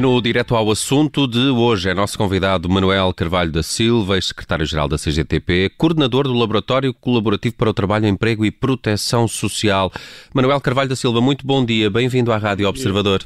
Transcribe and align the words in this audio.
E 0.00 0.02
no 0.02 0.18
direto 0.22 0.56
ao 0.56 0.70
assunto 0.70 1.26
de 1.26 1.50
hoje 1.50 1.90
é 1.90 1.92
nosso 1.92 2.16
convidado 2.16 2.70
Manuel 2.70 3.12
Carvalho 3.12 3.52
da 3.52 3.62
Silva, 3.62 4.14
ex-secretário-geral 4.14 4.88
da 4.88 4.96
CGTP, 4.96 5.72
coordenador 5.76 6.24
do 6.24 6.32
Laboratório 6.32 6.94
Colaborativo 6.94 7.54
para 7.54 7.68
o 7.68 7.74
Trabalho, 7.74 8.06
Emprego 8.06 8.42
e 8.46 8.50
Proteção 8.50 9.28
Social. 9.28 9.92
Manuel 10.32 10.58
Carvalho 10.58 10.88
da 10.88 10.96
Silva, 10.96 11.20
muito 11.20 11.46
bom 11.46 11.62
dia, 11.62 11.90
bem-vindo 11.90 12.32
à 12.32 12.38
Rádio 12.38 12.66
Observador. 12.66 13.22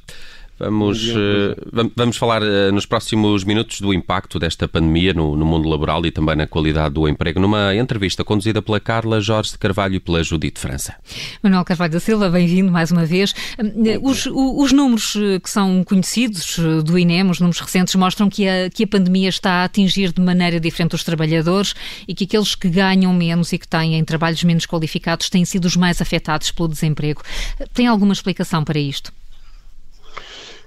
Vamos, 0.56 1.08
uh, 1.08 1.92
vamos 1.96 2.16
falar 2.16 2.40
uh, 2.40 2.70
nos 2.72 2.86
próximos 2.86 3.42
minutos 3.42 3.80
do 3.80 3.92
impacto 3.92 4.38
desta 4.38 4.68
pandemia 4.68 5.12
no, 5.12 5.36
no, 5.36 5.44
mundo 5.44 5.68
laboral 5.68 6.06
e 6.06 6.12
também 6.12 6.36
na 6.36 6.46
qualidade 6.46 6.94
do 6.94 7.08
emprego, 7.08 7.40
numa 7.40 7.74
entrevista 7.74 8.22
conduzida 8.22 8.62
pela 8.62 8.78
Carla 8.78 9.20
Jorge 9.20 9.50
de 9.50 9.58
Carvalho 9.58 9.96
e 9.96 10.00
pela 10.00 10.22
Judite 10.22 10.60
França. 10.60 10.94
Manuel 11.42 11.64
Carvalho 11.64 11.92
da 11.92 11.98
Silva, 12.00 12.30
bem-vindo 12.30 12.70
mais 12.70 12.92
uma 12.92 13.04
vez. 13.04 13.34
Os, 14.00 14.26
os, 14.26 14.70
números 14.70 15.16
que 15.42 15.50
são 15.50 15.82
conhecidos 15.82 16.58
do 16.84 16.96
INEM, 16.96 17.30
os 17.30 17.40
números 17.40 17.58
recentes, 17.58 17.94
mostram 17.96 18.30
que 18.30 18.46
a, 18.46 18.70
que 18.70 18.84
a 18.84 18.86
pandemia 18.86 19.28
está 19.28 19.50
a 19.62 19.64
atingir 19.64 20.12
de 20.12 20.20
maneira 20.20 20.60
diferente 20.60 20.94
os 20.94 21.02
trabalhadores 21.02 21.74
e 22.06 22.14
que 22.14 22.24
aqueles 22.24 22.54
que 22.54 22.68
ganham 22.68 23.12
menos 23.12 23.52
e 23.52 23.58
que 23.58 23.66
têm 23.66 24.04
trabalhos 24.04 24.44
menos 24.44 24.66
qualificados 24.66 25.28
têm 25.28 25.44
sido 25.44 25.64
os 25.64 25.76
mais 25.76 26.00
afetados 26.00 26.52
pelo 26.52 26.68
desemprego. 26.68 27.22
Tem 27.72 27.88
alguma 27.88 28.12
explicação 28.12 28.62
para 28.62 28.78
isto? 28.78 29.12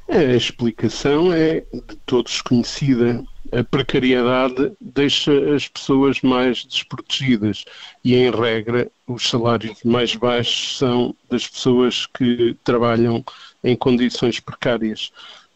A 0.09 0.23
explicação 0.35 1.33
é 1.33 1.61
de 1.73 1.95
todos 2.05 2.41
conhecida. 2.41 3.23
A 3.51 3.63
precariedade 3.63 4.71
deixa 4.79 5.31
as 5.53 5.67
pessoas 5.67 6.21
mais 6.21 6.65
desprotegidas 6.65 7.65
e, 8.03 8.15
em 8.15 8.31
regra, 8.31 8.89
os 9.05 9.29
salários 9.29 9.83
mais 9.83 10.15
baixos 10.15 10.77
são 10.77 11.15
das 11.29 11.47
pessoas 11.47 12.05
que 12.05 12.55
trabalham 12.63 13.23
em 13.63 13.75
condições 13.75 14.39
precárias. 14.39 15.11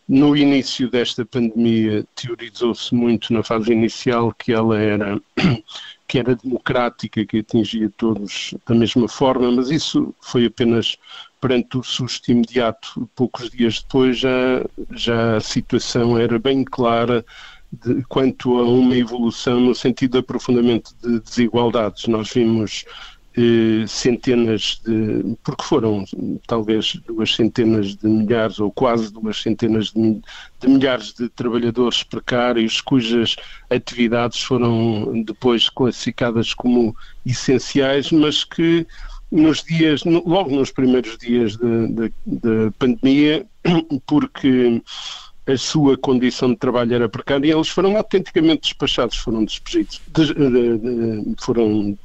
No 0.07 0.35
início 0.35 0.89
desta 0.89 1.25
pandemia, 1.25 2.05
teorizou-se 2.15 2.93
muito 2.93 3.31
na 3.33 3.43
fase 3.43 3.71
inicial 3.71 4.33
que 4.33 4.51
ela 4.51 4.77
era 4.77 5.21
que 6.11 6.19
era 6.19 6.35
democrática, 6.35 7.25
que 7.25 7.37
atingia 7.37 7.89
todos 7.95 8.53
da 8.67 8.75
mesma 8.75 9.07
forma, 9.07 9.49
mas 9.49 9.71
isso 9.71 10.13
foi 10.19 10.45
apenas 10.45 10.97
perante 11.39 11.77
o 11.77 11.83
susto 11.83 12.29
imediato. 12.29 13.09
Poucos 13.15 13.49
dias 13.49 13.81
depois 13.81 14.19
já, 14.19 14.61
já 14.91 15.37
a 15.37 15.39
situação 15.39 16.19
era 16.19 16.37
bem 16.37 16.65
clara 16.65 17.25
de, 17.71 18.03
quanto 18.09 18.59
a 18.59 18.63
uma 18.63 18.93
evolução 18.97 19.61
no 19.61 19.73
sentido 19.73 20.11
de 20.11 20.17
aprofundamento 20.17 20.93
de 21.01 21.21
desigualdades. 21.21 22.05
Nós 22.07 22.29
vimos 22.33 22.83
eh, 23.37 23.85
centenas 23.87 24.81
de, 24.85 25.37
porque 25.43 25.63
foram 25.63 26.03
talvez 26.47 26.95
duas 27.07 27.33
centenas 27.33 27.95
de 27.95 28.07
milhares 28.07 28.59
ou 28.59 28.71
quase 28.71 29.11
duas 29.11 29.41
centenas 29.41 29.91
de, 29.91 30.21
de 30.59 30.67
milhares 30.67 31.13
de 31.13 31.29
trabalhadores 31.29 32.03
precários 32.03 32.81
cujas 32.81 33.35
atividades 33.69 34.41
foram 34.41 35.23
depois 35.23 35.69
classificadas 35.69 36.53
como 36.53 36.95
essenciais, 37.25 38.11
mas 38.11 38.43
que 38.43 38.85
nos 39.31 39.63
dias, 39.63 40.03
logo 40.03 40.49
nos 40.49 40.71
primeiros 40.71 41.17
dias 41.17 41.57
da 41.57 42.71
pandemia, 42.77 43.47
porque 44.05 44.81
a 45.47 45.57
sua 45.57 45.97
condição 45.97 46.49
de 46.49 46.57
trabalho 46.57 46.93
era 46.93 47.09
precária 47.09 47.47
e 47.47 47.51
eles 47.51 47.69
foram 47.69 47.97
autenticamente 47.97 48.61
despachados, 48.61 49.17
foram 49.17 49.43
despedidos, 49.43 50.01
foram 51.39 51.97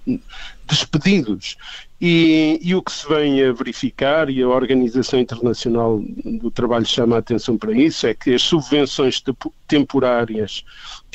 despedidos. 0.66 1.56
E, 2.00 2.58
e, 2.62 2.74
o 2.74 2.82
que 2.82 2.92
se 2.92 3.08
vem 3.08 3.42
a 3.42 3.52
verificar, 3.52 4.28
e 4.28 4.42
a 4.42 4.48
Organização 4.48 5.18
Internacional 5.18 5.98
do 5.98 6.50
Trabalho 6.50 6.84
chama 6.84 7.16
a 7.16 7.20
atenção 7.20 7.56
para 7.56 7.72
isso, 7.72 8.06
é 8.06 8.12
que 8.12 8.34
as 8.34 8.42
subvenções 8.42 9.22
temporárias 9.66 10.62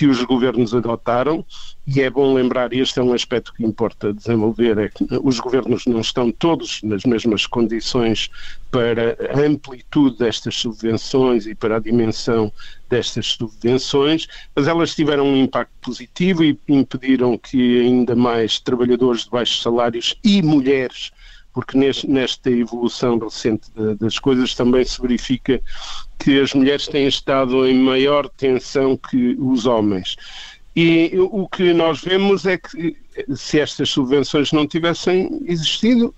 que 0.01 0.07
os 0.07 0.23
governos 0.23 0.73
adotaram, 0.73 1.45
e 1.85 2.01
é 2.01 2.09
bom 2.09 2.34
lembrar, 2.34 2.73
este 2.73 3.00
é 3.00 3.03
um 3.03 3.13
aspecto 3.13 3.53
que 3.53 3.63
importa 3.63 4.12
desenvolver, 4.12 4.75
é 4.79 4.89
que 4.89 5.06
os 5.22 5.39
governos 5.39 5.85
não 5.85 6.01
estão 6.01 6.31
todos 6.31 6.81
nas 6.81 7.03
mesmas 7.03 7.45
condições 7.45 8.28
para 8.72 9.16
a 9.31 9.39
amplitude 9.45 10.17
destas 10.17 10.56
subvenções 10.56 11.45
e 11.45 11.53
para 11.53 11.75
a 11.75 11.79
dimensão 11.79 12.51
destas 12.89 13.28
subvenções, 13.28 14.28
mas 14.56 14.67
elas 14.67 14.95
tiveram 14.95 15.28
um 15.28 15.38
impacto 15.38 15.72
positivo 15.79 16.44
e 16.44 16.57
impediram 16.68 17.38
que 17.38 17.81
ainda 17.81 18.16
mais 18.16 18.59
trabalhadores 18.59 19.25
de 19.25 19.29
baixos 19.29 19.62
salários 19.62 20.16
e 20.23 20.41
mulheres 20.41 21.12
porque 21.53 21.78
nesta 22.07 22.50
evolução 22.50 23.17
recente 23.17 23.69
das 24.00 24.17
coisas 24.17 24.56
também 24.56 24.85
se 24.85 25.01
verifica 25.01 25.62
que 26.17 26.39
as 26.39 26.53
mulheres 26.53 26.88
têm 26.88 27.07
estado 27.07 27.67
em 27.67 27.75
maior 27.75 28.29
tensão 28.29 28.95
que 28.95 29.35
os 29.39 29.66
homens. 29.66 30.16
E 30.75 31.12
o 31.19 31.50
que 31.50 31.73
nós 31.73 32.01
vemos 32.01 32.45
é 32.45 32.57
que 32.57 32.95
se 33.35 33.59
estas 33.59 33.89
subvenções 33.89 34.53
não 34.53 34.66
tivessem 34.66 35.41
existido, 35.45 36.16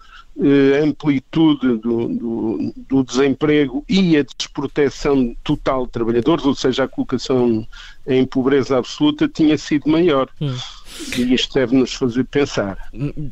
amplitude 0.83 1.77
do, 1.77 2.07
do, 2.07 2.73
do, 2.89 3.03
desemprego 3.03 3.85
e 3.87 4.17
a 4.17 4.23
desproteção 4.23 5.35
total 5.43 5.85
de 5.85 5.91
trabalhadores, 5.91 6.43
ou 6.45 6.55
seja, 6.55 6.85
a 6.85 6.87
colocação 6.87 7.67
em 8.05 8.25
pobreza 8.25 8.77
absoluta, 8.77 9.27
tinha 9.27 9.57
sido 9.57 9.89
maior. 9.89 10.27
Hum. 10.41 10.55
E 11.17 11.33
isto 11.33 11.53
deve-nos 11.53 11.93
fazer 11.93 12.23
pensar. 12.25 12.77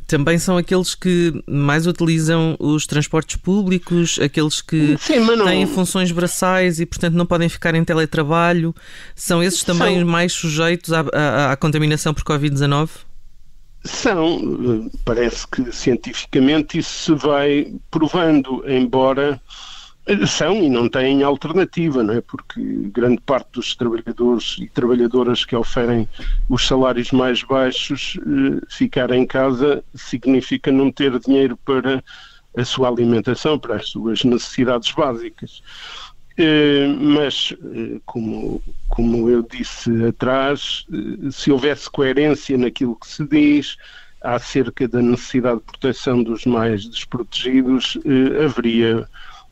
Também 0.06 0.38
são 0.38 0.56
aqueles 0.56 0.94
que 0.94 1.32
mais 1.46 1.86
utilizam 1.86 2.56
os 2.58 2.86
transportes 2.86 3.36
públicos, 3.36 4.18
aqueles 4.20 4.60
que 4.60 4.96
Sim, 4.98 5.20
não... 5.20 5.44
têm 5.44 5.66
funções 5.66 6.10
braçais 6.10 6.80
e, 6.80 6.86
portanto, 6.86 7.14
não 7.14 7.26
podem 7.26 7.48
ficar 7.48 7.74
em 7.74 7.84
teletrabalho. 7.84 8.74
São 9.14 9.42
esses 9.42 9.62
também 9.62 9.98
são... 9.98 10.06
mais 10.06 10.32
sujeitos 10.32 10.92
à, 10.92 11.04
à, 11.12 11.52
à 11.52 11.56
contaminação 11.56 12.12
por 12.12 12.24
Covid-19? 12.24 12.88
São, 13.84 14.90
parece 15.04 15.46
que 15.48 15.72
cientificamente 15.72 16.78
isso 16.78 17.16
se 17.16 17.26
vai 17.26 17.74
provando, 17.90 18.62
embora 18.68 19.40
são 20.26 20.56
e 20.56 20.68
não 20.68 20.88
têm 20.88 21.22
alternativa, 21.22 22.02
não 22.02 22.14
é? 22.14 22.20
Porque 22.20 22.60
grande 22.92 23.20
parte 23.20 23.52
dos 23.52 23.76
trabalhadores 23.76 24.56
e 24.58 24.68
trabalhadoras 24.68 25.44
que 25.44 25.54
oferem 25.54 26.08
os 26.48 26.66
salários 26.66 27.12
mais 27.12 27.42
baixos 27.44 28.18
eh, 28.18 28.66
ficar 28.68 29.12
em 29.12 29.24
casa 29.24 29.82
significa 29.94 30.72
não 30.72 30.90
ter 30.90 31.16
dinheiro 31.20 31.56
para 31.56 32.02
a 32.56 32.64
sua 32.64 32.88
alimentação, 32.88 33.58
para 33.58 33.76
as 33.76 33.88
suas 33.88 34.24
necessidades 34.24 34.90
básicas. 34.92 35.62
Eh, 36.44 36.88
mas, 36.98 37.54
eh, 37.72 38.00
como, 38.04 38.60
como 38.88 39.30
eu 39.30 39.44
disse 39.44 40.06
atrás, 40.06 40.84
eh, 40.92 41.30
se 41.30 41.52
houvesse 41.52 41.88
coerência 41.88 42.58
naquilo 42.58 42.96
que 42.96 43.06
se 43.06 43.24
diz 43.24 43.76
acerca 44.20 44.88
da 44.88 45.00
necessidade 45.00 45.60
de 45.60 45.66
proteção 45.66 46.20
dos 46.20 46.44
mais 46.44 46.84
desprotegidos, 46.84 47.96
haveria 48.44 49.08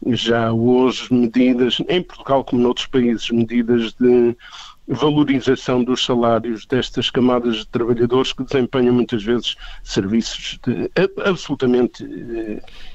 já 0.08 0.52
hoje 0.52 1.12
medidas, 1.14 1.80
em 1.88 2.02
Portugal 2.02 2.42
como 2.42 2.62
noutros 2.62 2.86
países, 2.86 3.30
medidas 3.30 3.92
de 3.92 4.36
valorização 4.88 5.84
dos 5.84 6.04
salários 6.04 6.66
destas 6.66 7.08
camadas 7.08 7.58
de 7.58 7.68
trabalhadores 7.68 8.32
que 8.32 8.42
desempenham 8.42 8.94
muitas 8.94 9.22
vezes 9.22 9.54
serviços 9.84 10.58
de, 10.64 10.90
absolutamente 11.24 12.04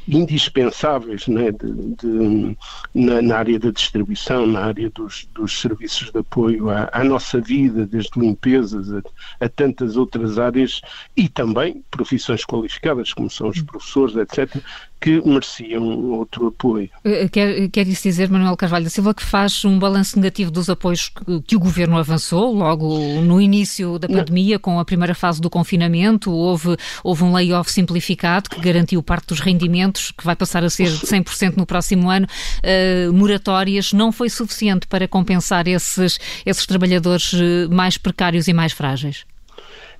indispensáveis 0.07 1.27
né, 1.27 1.51
de, 1.51 1.95
de, 1.95 2.57
na, 2.93 3.21
na, 3.21 3.37
área 3.37 3.59
da 3.59 3.71
distribuição, 3.71 4.45
na 4.45 4.65
área 4.65 4.89
dos, 4.89 5.27
dos 5.33 5.59
serviços 5.59 6.11
de 6.11 6.19
apoio 6.19 6.69
à, 6.69 6.89
à, 6.91 7.03
nossa 7.03 7.41
vida, 7.41 7.85
desde 7.85 8.19
limpezas 8.19 8.93
a, 8.93 9.01
a, 9.39 9.49
tantas 9.49 9.97
outras 9.97 10.37
áreas 10.37 10.81
e 11.15 11.27
também 11.27 11.83
profissões 11.89 12.45
qualificadas, 12.45 13.13
como 13.13 13.29
são 13.29 13.49
os 13.49 13.61
professores, 13.61 14.15
etc., 14.15 14.61
que 15.05 15.21
mereciam 15.23 15.83
outro 16.13 16.47
apoio. 16.47 16.89
Eh, 17.03 17.27
quer, 17.29 17.69
quer 17.69 17.87
isso 17.87 18.03
dizer, 18.03 18.27
Manuel 18.27 18.57
Carvalho 18.57 18.85
da 18.85 18.89
Silva, 18.89 19.13
que 19.13 19.23
faz 19.23 19.63
um 19.63 19.77
balanço 19.77 20.17
negativo 20.17 20.49
dos 20.49 20.67
apoios 20.67 21.09
que, 21.09 21.41
que 21.41 21.55
o 21.55 21.59
Governo 21.59 21.97
avançou 21.97 22.51
logo 22.51 22.97
no 23.21 23.39
início 23.39 23.99
da 23.99 24.07
pandemia, 24.07 24.55
Não. 24.55 24.61
com 24.61 24.79
a 24.79 24.85
primeira 24.85 25.13
fase 25.13 25.39
do 25.39 25.47
confinamento, 25.47 26.31
houve, 26.31 26.75
houve 27.03 27.23
um 27.23 27.33
layoff 27.33 27.71
simplificado 27.71 28.49
que 28.49 28.59
garantiu 28.59 29.03
parte 29.03 29.27
dos 29.27 29.39
rendimentos, 29.39 29.94
que 30.11 30.23
vai 30.23 30.35
passar 30.35 30.63
a 30.63 30.69
ser 30.69 30.89
de 30.89 31.05
100% 31.05 31.57
no 31.57 31.65
próximo 31.65 32.09
ano, 32.09 32.27
uh, 32.27 33.13
moratórias, 33.13 33.93
não 33.93 34.11
foi 34.11 34.29
suficiente 34.29 34.87
para 34.87 35.07
compensar 35.07 35.67
esses, 35.67 36.19
esses 36.45 36.65
trabalhadores 36.65 37.33
eh, 37.33 37.67
mais 37.67 37.97
precários 37.97 38.47
e 38.47 38.53
mais 38.53 38.73
frágeis? 38.73 39.25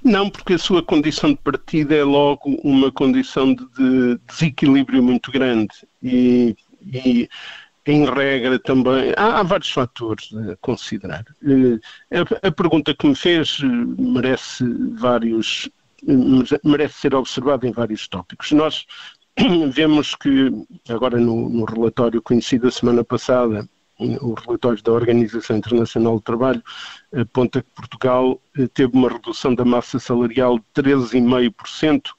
Não, 0.03 0.29
porque 0.29 0.53
a 0.53 0.57
sua 0.57 0.83
condição 0.83 1.31
de 1.31 1.37
partida 1.37 1.95
é 1.95 2.03
logo 2.03 2.59
uma 2.63 2.91
condição 2.91 3.53
de, 3.55 3.65
de 3.77 4.19
desequilíbrio 4.27 5.01
muito 5.01 5.31
grande 5.31 5.73
e, 6.03 6.55
e 6.93 7.27
em 7.87 8.05
regra 8.05 8.59
também 8.59 9.13
há, 9.17 9.39
há, 9.39 9.43
vários 9.43 9.71
fatores 9.71 10.29
a 10.51 10.55
considerar. 10.57 11.25
Eh, 11.43 12.19
a, 12.43 12.47
a, 12.47 12.51
pergunta 12.51 12.93
que 12.93 13.07
me 13.07 13.15
fez 13.15 13.59
merece 13.97 14.63
vários 14.93 15.69
merece 16.63 16.93
ser 16.99 17.15
observada 17.15 17.67
em 17.67 17.71
vários 17.71 18.07
tópicos. 18.07 18.51
Nós 18.51 18.85
vemos 19.71 20.15
que 20.15 20.51
agora 20.89 21.19
no, 21.19 21.49
no 21.49 21.65
relatório 21.65 22.21
conhecido 22.21 22.67
a 22.67 22.71
semana 22.71 23.03
passada 23.03 23.67
o 23.97 24.33
relatório 24.33 24.83
da 24.83 24.91
Organização 24.91 25.57
Internacional 25.57 26.15
do 26.15 26.21
Trabalho 26.21 26.63
aponta 27.13 27.61
que 27.61 27.69
Portugal 27.73 28.41
teve 28.73 28.95
uma 28.95 29.09
redução 29.09 29.55
da 29.55 29.63
massa 29.63 29.99
salarial 29.99 30.59
de 30.59 30.65
13,5%, 30.83 32.09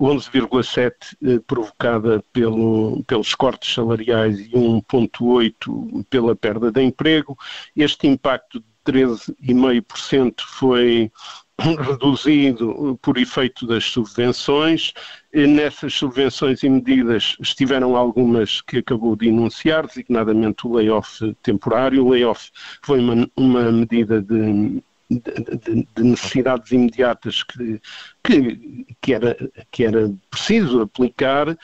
11,7% 0.00 1.42
provocada 1.46 2.22
pelo, 2.32 3.02
pelos 3.04 3.34
cortes 3.34 3.74
salariais 3.74 4.38
e 4.38 4.50
1,8% 4.50 6.06
pela 6.08 6.36
perda 6.36 6.70
de 6.70 6.82
emprego. 6.82 7.36
Este 7.76 8.06
impacto 8.06 8.60
de 8.60 8.92
13,5% 8.92 10.40
foi 10.40 11.10
reduzido 11.58 12.98
por 13.02 13.18
efeito 13.18 13.66
das 13.66 13.84
subvenções. 13.84 14.92
E 15.32 15.46
nessas 15.46 15.94
subvenções 15.94 16.62
e 16.62 16.68
medidas 16.68 17.36
estiveram 17.40 17.96
algumas 17.96 18.60
que 18.60 18.78
acabou 18.78 19.16
de 19.16 19.28
enunciar, 19.28 19.86
designadamente 19.86 20.66
o 20.66 20.72
layoff 20.72 21.34
temporário. 21.42 22.04
O 22.04 22.10
layoff 22.10 22.50
foi 22.82 23.00
uma, 23.00 23.28
uma 23.36 23.72
medida 23.72 24.20
de, 24.20 24.82
de, 25.10 25.86
de, 25.94 26.02
necessidades 26.02 26.70
imediatas 26.70 27.42
que, 27.42 27.80
que, 28.22 28.86
que, 29.00 29.14
era, 29.14 29.36
que 29.70 29.84
era 29.84 30.12
preciso 30.30 30.82
aplicar, 30.82 31.56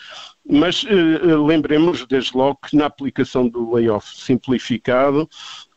mas 0.48 0.84
eh, 0.88 1.36
lembremos 1.36 2.06
desde 2.06 2.36
logo 2.36 2.58
que 2.66 2.76
na 2.76 2.86
aplicação 2.86 3.48
do 3.48 3.74
layoff 3.74 4.16
simplificado, 4.16 5.28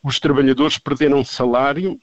os 0.02 0.18
trabalhadores 0.18 0.78
perderam 0.78 1.24
salário 1.24 2.00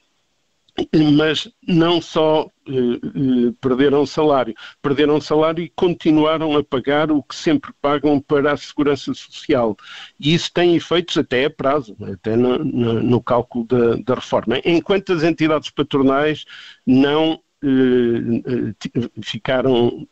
mas 1.14 1.48
não 1.66 2.00
só 2.00 2.48
eh, 2.70 2.72
eh, 2.72 3.52
perderam 3.60 4.06
salário, 4.06 4.54
perderam 4.80 5.20
salário 5.20 5.64
e 5.64 5.68
continuaram 5.70 6.56
a 6.56 6.62
pagar 6.62 7.10
o 7.10 7.22
que 7.22 7.34
sempre 7.34 7.72
pagam 7.80 8.20
para 8.20 8.52
a 8.52 8.56
segurança 8.56 9.12
social. 9.14 9.76
E 10.18 10.34
isso 10.34 10.52
tem 10.52 10.76
efeitos 10.76 11.16
até 11.16 11.46
a 11.46 11.50
prazo, 11.50 11.96
até 12.00 12.36
no, 12.36 12.58
no, 12.58 13.02
no 13.02 13.22
cálculo 13.22 13.66
da, 13.66 13.96
da, 13.96 14.14
reforma. 14.14 14.60
Enquanto 14.64 15.12
as 15.12 15.22
entidades 15.22 15.70
patronais 15.70 16.44
não 16.86 17.40
eh, 17.62 18.70
eh 18.94 19.10
ficaram 19.22 20.06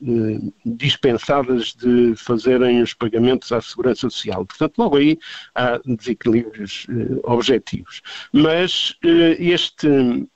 dispensadas 0.67 1.75
de 1.75 2.15
fazerem 2.17 2.83
os 2.83 2.93
pagamentos 2.93 3.53
à 3.53 3.61
segurança 3.61 4.11
social. 4.11 4.45
Portanto, 4.45 4.79
logo 4.79 4.97
aí 4.97 5.19
há 5.55 5.79
desequilíbrios 5.85 6.87
objetivos. 7.25 8.03
Mas 8.33 8.95
este 9.39 10.29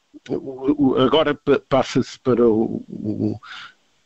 agora 0.99 1.39
passa-se 1.69 2.19
para 2.21 2.47
o, 2.47 2.83
o, 2.89 3.41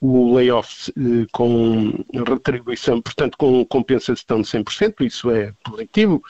o 0.00 0.34
layoff 0.34 0.92
eh, 0.96 1.26
com 1.32 2.04
retribuição, 2.26 3.00
portanto, 3.00 3.36
com 3.36 3.64
compensação 3.66 4.40
de 4.40 4.48
100%, 4.48 5.06
isso 5.06 5.30
é 5.30 5.52
positivo, 5.64 6.22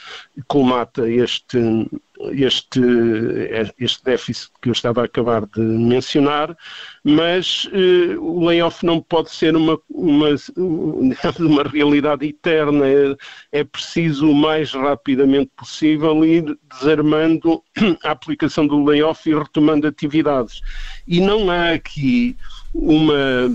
colmata 0.49 1.09
este, 1.09 1.59
este, 2.33 2.81
este 3.79 4.05
déficit 4.05 4.51
que 4.61 4.69
eu 4.69 4.73
estava 4.73 5.03
a 5.03 5.05
acabar 5.05 5.47
de 5.47 5.61
mencionar, 5.61 6.57
mas 7.05 7.67
uh, 7.67 8.21
o 8.21 8.47
layoff 8.47 8.85
não 8.85 9.01
pode 9.01 9.31
ser 9.31 9.55
uma, 9.57 9.79
uma, 9.91 10.29
uma 11.39 11.63
realidade 11.63 12.27
eterna, 12.27 12.87
é, 12.87 13.17
é 13.53 13.65
preciso 13.65 14.31
o 14.31 14.35
mais 14.35 14.73
rapidamente 14.73 15.51
possível 15.57 16.25
ir 16.25 16.57
desarmando 16.71 17.63
a 18.05 18.11
aplicação 18.11 18.67
do 18.67 18.85
layoff 18.85 19.29
e 19.29 19.35
retomando 19.35 19.87
atividades. 19.87 20.61
E 21.07 21.21
não 21.21 21.51
há 21.51 21.71
aqui 21.71 22.37
uma 22.75 23.49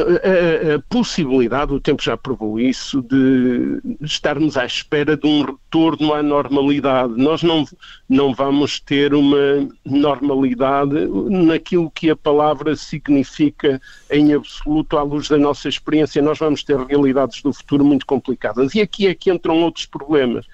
a, 0.00 0.74
a, 0.76 0.78
possibilidade, 0.88 1.72
o 1.72 1.80
tempo 1.80 2.02
já 2.02 2.16
provou 2.16 2.58
isso, 2.58 3.02
de 3.02 3.80
estarmos 4.00 4.56
à 4.56 4.64
espera 4.64 5.16
de 5.16 5.26
um 5.26 5.42
retorno 5.42 6.14
à 6.14 6.22
normalidade. 6.22 7.12
Nós 7.16 7.42
não, 7.42 7.66
não 8.08 8.34
vamos 8.34 8.80
ter 8.80 9.12
uma 9.12 9.68
normalidade 9.84 10.94
naquilo 11.28 11.90
que 11.90 12.08
a 12.08 12.16
palavra 12.16 12.74
significa 12.74 13.80
em 14.10 14.32
absoluto 14.32 14.96
à 14.96 15.02
luz 15.02 15.28
da 15.28 15.36
nossa 15.36 15.68
experiência. 15.68 16.22
Nós 16.22 16.38
vamos 16.38 16.64
ter 16.64 16.78
realidades 16.78 17.42
do 17.42 17.52
futuro 17.52 17.84
muito 17.84 18.06
complicadas. 18.06 18.74
E 18.74 18.80
aqui 18.80 19.06
é 19.06 19.14
que 19.14 19.30
entram 19.30 19.60
outros 19.60 19.84
problemas, 19.84 20.46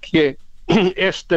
que 0.00 0.18
é 0.18 0.36
esta 0.96 1.36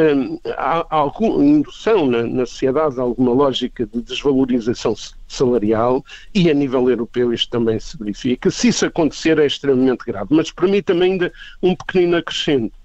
alguma 0.90 1.44
indução 1.44 2.06
na, 2.06 2.24
na 2.24 2.46
sociedade, 2.46 3.00
alguma 3.00 3.32
lógica 3.32 3.86
de 3.86 4.02
desvalorização 4.02 4.96
salarial 5.28 6.04
e 6.34 6.50
a 6.50 6.54
nível 6.54 6.90
europeu 6.90 7.34
isto 7.34 7.50
também 7.50 7.80
se 7.80 7.98
verifica. 7.98 8.50
Se 8.50 8.70
isso 8.70 8.86
acontecer 8.86 9.38
é 9.40 9.46
extremamente 9.46 10.06
grave, 10.06 10.34
mas 10.34 10.52
permita-me 10.52 11.04
ainda 11.04 11.34
um 11.62 11.76
pequenino 11.76 12.18
acrescento 12.18 12.77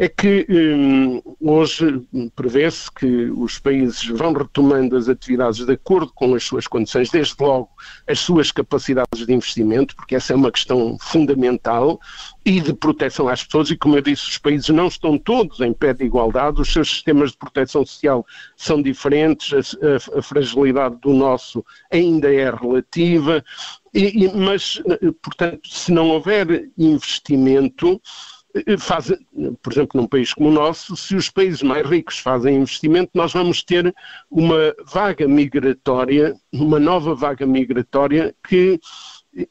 é 0.00 0.08
que 0.08 0.46
hum, 0.48 1.20
hoje 1.38 2.02
prevê-se 2.34 2.90
que 2.90 3.30
os 3.36 3.58
países 3.58 4.02
vão 4.06 4.32
retomando 4.32 4.96
as 4.96 5.10
atividades 5.10 5.66
de 5.66 5.74
acordo 5.74 6.10
com 6.14 6.34
as 6.34 6.42
suas 6.42 6.66
condições, 6.66 7.10
desde 7.10 7.34
logo 7.38 7.68
as 8.08 8.18
suas 8.18 8.50
capacidades 8.50 9.26
de 9.26 9.30
investimento, 9.30 9.94
porque 9.94 10.14
essa 10.14 10.32
é 10.32 10.36
uma 10.36 10.50
questão 10.50 10.96
fundamental, 10.98 12.00
e 12.46 12.62
de 12.62 12.72
proteção 12.72 13.28
às 13.28 13.44
pessoas, 13.44 13.70
e 13.70 13.76
como 13.76 13.94
eu 13.94 14.00
disse, 14.00 14.22
os 14.22 14.38
países 14.38 14.70
não 14.70 14.86
estão 14.86 15.18
todos 15.18 15.60
em 15.60 15.74
pé 15.74 15.92
de 15.92 16.02
igualdade, 16.02 16.62
os 16.62 16.72
seus 16.72 16.88
sistemas 16.88 17.32
de 17.32 17.36
proteção 17.36 17.84
social 17.84 18.24
são 18.56 18.80
diferentes, 18.80 19.76
a, 19.82 20.18
a, 20.18 20.22
fragilidade 20.22 20.96
do 21.02 21.12
nosso 21.12 21.62
ainda 21.92 22.32
é 22.32 22.50
relativa, 22.50 23.44
e, 23.92 24.24
e, 24.24 24.34
mas, 24.34 24.82
portanto, 25.20 25.68
se 25.68 25.92
não 25.92 26.08
houver 26.08 26.70
investimento, 26.78 28.00
eh, 28.00 28.39
faz, 28.78 29.12
por 29.62 29.72
exemplo, 29.72 30.00
num 30.00 30.06
país 30.06 30.34
como 30.34 30.48
o 30.48 30.52
nosso, 30.52 30.96
se 30.96 31.14
os 31.14 31.30
países 31.30 31.62
mais 31.62 31.86
ricos 31.88 32.18
fazem 32.18 32.56
investimento, 32.56 33.10
nós 33.14 33.32
vamos 33.32 33.62
ter 33.62 33.94
uma 34.30 34.74
vaga 34.86 35.26
migratória, 35.28 36.34
uma 36.52 36.78
nova 36.80 37.14
vaga 37.14 37.46
migratória 37.46 38.34
que 38.46 38.80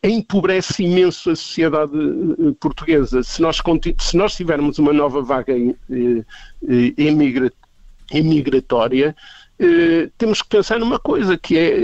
empobrece 0.03 0.83
imenso 0.83 1.31
a 1.31 1.35
sociedade 1.35 1.93
eh, 1.93 2.53
portuguesa. 2.59 3.23
Se 3.23 3.41
nós, 3.41 3.61
se 3.99 4.17
nós 4.17 4.35
tivermos 4.35 4.77
uma 4.77 4.91
nova 4.91 5.21
vaga 5.21 5.53
emigratória, 8.11 9.15
eh, 9.57 10.09
temos 10.17 10.41
que 10.41 10.49
pensar 10.49 10.79
numa 10.79 10.99
coisa, 10.99 11.37
que 11.37 11.57
é 11.57 11.75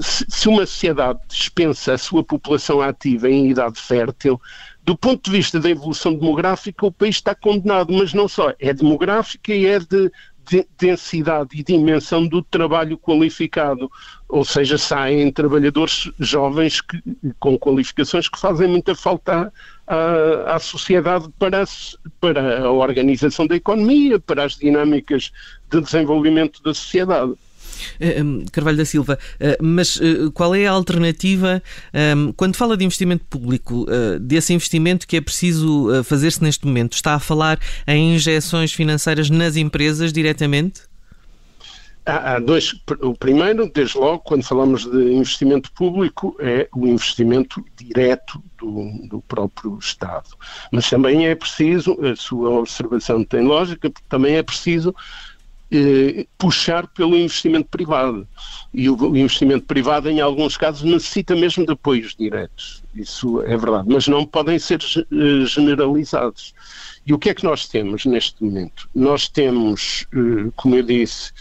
se 0.00 0.48
uma 0.48 0.66
sociedade 0.66 1.18
dispensa 1.28 1.94
a 1.94 1.98
sua 1.98 2.22
população 2.22 2.80
ativa 2.80 3.28
em 3.28 3.50
idade 3.50 3.80
fértil, 3.80 4.40
do 4.90 4.96
ponto 4.96 5.30
de 5.30 5.36
vista 5.36 5.60
da 5.60 5.70
evolução 5.70 6.12
demográfica, 6.12 6.84
o 6.84 6.90
país 6.90 7.14
está 7.14 7.32
condenado, 7.32 7.92
mas 7.92 8.12
não 8.12 8.26
só, 8.26 8.52
é 8.58 8.74
demográfica 8.74 9.54
e 9.54 9.64
é 9.64 9.78
de, 9.78 10.10
de 10.44 10.66
densidade 10.76 11.50
e 11.52 11.62
dimensão 11.62 12.26
do 12.26 12.42
trabalho 12.42 12.98
qualificado. 12.98 13.88
Ou 14.28 14.44
seja, 14.44 14.76
saem 14.76 15.30
trabalhadores 15.30 16.10
jovens 16.18 16.80
que, 16.80 17.00
com 17.38 17.56
qualificações 17.56 18.28
que 18.28 18.36
fazem 18.36 18.66
muita 18.66 18.96
falta 18.96 19.52
à, 19.86 20.56
à 20.56 20.58
sociedade 20.58 21.28
para, 21.38 21.62
para 22.20 22.64
a 22.64 22.72
organização 22.72 23.46
da 23.46 23.54
economia, 23.54 24.18
para 24.18 24.42
as 24.42 24.56
dinâmicas 24.56 25.30
de 25.70 25.80
desenvolvimento 25.80 26.60
da 26.64 26.74
sociedade. 26.74 27.34
Eh, 27.98 28.18
ehm, 28.18 28.44
Carvalho 28.52 28.76
da 28.76 28.84
Silva, 28.84 29.18
eh, 29.38 29.58
mas 29.60 30.00
eh, 30.00 30.30
qual 30.32 30.54
é 30.54 30.66
a 30.66 30.72
alternativa 30.72 31.62
ehm, 31.92 32.32
quando 32.36 32.56
fala 32.56 32.76
de 32.76 32.84
investimento 32.84 33.24
público, 33.24 33.86
desse 34.20 34.52
investimento 34.52 35.06
que 35.06 35.16
é 35.16 35.20
preciso 35.20 35.88
fazer-se 36.04 36.42
neste 36.42 36.66
momento? 36.66 36.94
Está 36.94 37.14
a 37.14 37.18
falar 37.18 37.58
em 37.86 38.14
injeções 38.14 38.72
financeiras 38.72 39.30
nas 39.30 39.56
empresas 39.56 40.12
diretamente? 40.12 40.82
Há, 42.06 42.38
dois. 42.38 42.74
O 43.02 43.14
primeiro, 43.14 43.70
desde 43.72 43.98
logo, 43.98 44.20
quando 44.20 44.42
falamos 44.42 44.84
de 44.84 45.12
investimento 45.12 45.70
público, 45.72 46.34
é 46.40 46.66
o 46.74 46.86
investimento 46.86 47.64
direto 47.76 48.42
do, 48.58 49.06
do, 49.06 49.20
próprio 49.22 49.78
Estado. 49.78 50.30
Mas 50.72 50.88
também 50.88 51.26
é 51.26 51.34
preciso, 51.34 51.98
a 52.04 52.16
sua 52.16 52.50
observação 52.50 53.22
tem 53.22 53.42
lógica, 53.42 53.92
também 54.08 54.36
é 54.36 54.42
preciso 54.42 54.94
eh, 55.72 56.26
puxar 56.36 56.86
pelo 56.88 57.16
investimento 57.16 57.68
privado. 57.68 58.26
E 58.72 58.88
o, 58.88 59.16
investimento 59.16 59.66
privado, 59.66 60.08
em 60.08 60.20
alguns 60.20 60.56
casos, 60.56 60.82
necessita 60.82 61.34
mesmo 61.34 61.64
de 61.64 61.72
apoios 61.72 62.14
diretos. 62.14 62.82
Isso 62.94 63.40
é 63.42 63.56
verdade. 63.56 63.88
Mas 63.88 64.08
não 64.08 64.26
podem 64.26 64.58
ser 64.58 64.80
eh, 64.80 65.46
generalizados. 65.46 66.54
E 67.06 67.14
o 67.14 67.18
que 67.18 67.30
é 67.30 67.34
que 67.34 67.44
nós 67.44 67.68
temos 67.68 68.04
neste 68.04 68.42
momento? 68.42 68.88
Nós 68.94 69.28
temos, 69.28 70.06
eh, 70.12 70.50
como 70.56 70.76
eu 70.76 70.82
disse, 70.82 71.32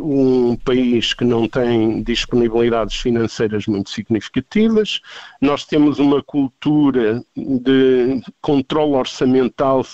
um 0.00 0.56
país 0.56 1.12
que 1.12 1.24
não 1.24 1.48
tem 1.48 2.02
disponibilidades 2.02 2.96
financeiras 2.96 3.66
muito 3.66 3.90
significativas. 3.90 5.00
Nós 5.40 5.64
temos 5.64 5.98
uma 5.98 6.22
cultura 6.22 7.24
de 7.36 8.22
controle 8.40 8.94
orçamental 8.94 9.84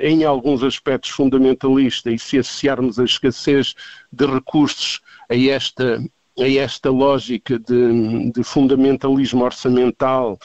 eh, 0.00 0.10
em 0.10 0.24
alguns 0.24 0.62
aspectos 0.62 1.10
fundamentalista 1.10 2.10
e 2.10 2.18
se 2.18 2.38
associarmos 2.38 2.98
a 2.98 3.04
escassez 3.04 3.74
de 4.12 4.26
recursos 4.26 5.00
a 5.30 5.36
esta, 5.36 6.02
a 6.38 6.48
esta 6.48 6.90
lógica 6.90 7.58
de, 7.58 8.30
de 8.32 8.42
fundamentalismo 8.42 9.44
orçamental, 9.44 10.38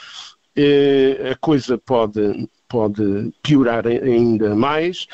eh, 0.56 1.32
a 1.32 1.36
coisa 1.36 1.78
pode, 1.78 2.48
pode 2.70 3.32
piorar 3.42 3.88
ainda 3.88 4.56
mais. 4.56 5.08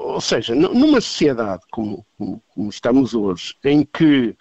Ou 0.00 0.20
seja, 0.20 0.54
numa 0.54 1.00
sociedade 1.00 1.62
como, 1.70 2.04
como, 2.16 2.68
estamos 2.68 3.14
hoje, 3.14 3.54
em 3.64 3.82
que 3.84 4.36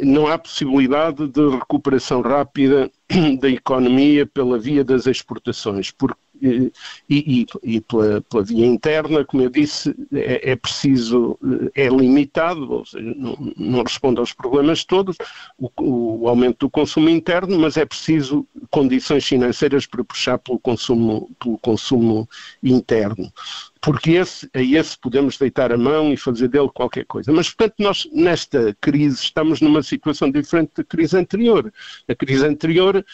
não 0.00 0.26
há 0.26 0.36
possibilidade 0.38 1.26
de 1.28 1.48
recuperação 1.48 2.20
rápida 2.20 2.90
da 3.40 3.48
economia 3.48 4.26
pela 4.26 4.58
via 4.58 4.84
das 4.84 5.06
exportações, 5.06 5.90
porque 5.90 6.20
e, 6.42 6.72
e, 7.08 7.46
e 7.62 7.80
pela, 7.80 8.20
pela, 8.22 8.42
via 8.42 8.66
interna, 8.66 9.24
como 9.24 9.42
eu 9.44 9.50
disse, 9.50 9.94
é, 10.12 10.50
é 10.50 10.56
preciso, 10.56 11.38
é 11.74 11.88
limitado, 11.88 12.70
ou 12.70 12.84
seja, 12.84 13.14
não, 13.16 13.36
não, 13.56 13.82
responde 13.82 14.18
aos 14.18 14.32
problemas 14.32 14.84
todos, 14.84 15.16
o, 15.56 15.70
o, 15.78 16.28
aumento 16.28 16.66
do 16.66 16.70
consumo 16.70 17.08
interno, 17.08 17.58
mas 17.58 17.76
é 17.76 17.84
preciso 17.84 18.46
condições 18.70 19.24
financeiras 19.24 19.86
para 19.86 20.02
puxar 20.02 20.38
pelo 20.38 20.58
consumo, 20.58 21.30
pelo 21.38 21.58
consumo 21.58 22.28
interno. 22.62 23.32
Porque 23.80 24.12
esse, 24.12 24.48
a 24.54 24.62
esse 24.62 24.98
podemos 24.98 25.36
deitar 25.36 25.72
a 25.72 25.78
mão 25.78 26.12
e 26.12 26.16
fazer 26.16 26.48
dele 26.48 26.70
qualquer 26.72 27.04
coisa. 27.04 27.32
Mas, 27.32 27.50
portanto, 27.50 27.74
nós, 27.78 28.08
nesta 28.12 28.76
crise, 28.80 29.16
estamos 29.16 29.60
numa 29.60 29.82
situação 29.82 30.30
diferente 30.30 30.70
da 30.76 30.84
crise 30.84 31.16
anterior. 31.16 31.72
A 32.08 32.14
crise 32.14 32.46
anterior 32.46 33.04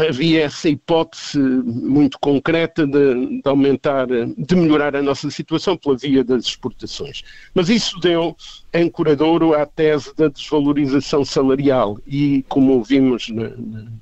havia 0.00 0.44
essa 0.44 0.68
hipótese 0.68 1.38
muito 1.38 2.18
concreta 2.18 2.86
de, 2.86 3.40
de, 3.40 3.48
aumentar, 3.48 4.06
de 4.06 4.56
melhorar 4.56 4.96
a 4.96 5.02
nossa 5.02 5.30
situação 5.30 5.76
pela 5.76 5.96
via 5.96 6.24
das 6.24 6.44
exportações. 6.44 7.22
Mas 7.54 7.68
isso 7.68 7.98
deu 8.00 8.36
ancoradouro 8.72 9.54
à 9.54 9.64
tese 9.64 10.14
da 10.16 10.28
desvalorização 10.28 11.24
salarial 11.24 11.98
e, 12.06 12.44
como 12.48 12.82
vimos 12.82 13.28
na, 13.28 13.50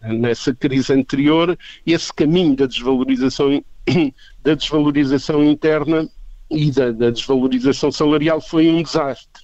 na, 0.03 0.13
nessa 0.13 0.55
crise 0.55 0.93
anterior, 0.93 1.57
esse 1.87 2.13
caminho 2.13 2.57
da 2.57 2.67
desvalorização, 2.67 3.63
da 4.43 4.55
desvalorização 4.55 5.45
interna 5.45 6.09
e 6.51 6.71
da, 6.71 6.93
da 6.93 7.11
desvalorização 7.11 7.91
salarial 7.91 8.41
foi 8.41 8.69
um 8.69 8.83
desastre. 8.83 9.36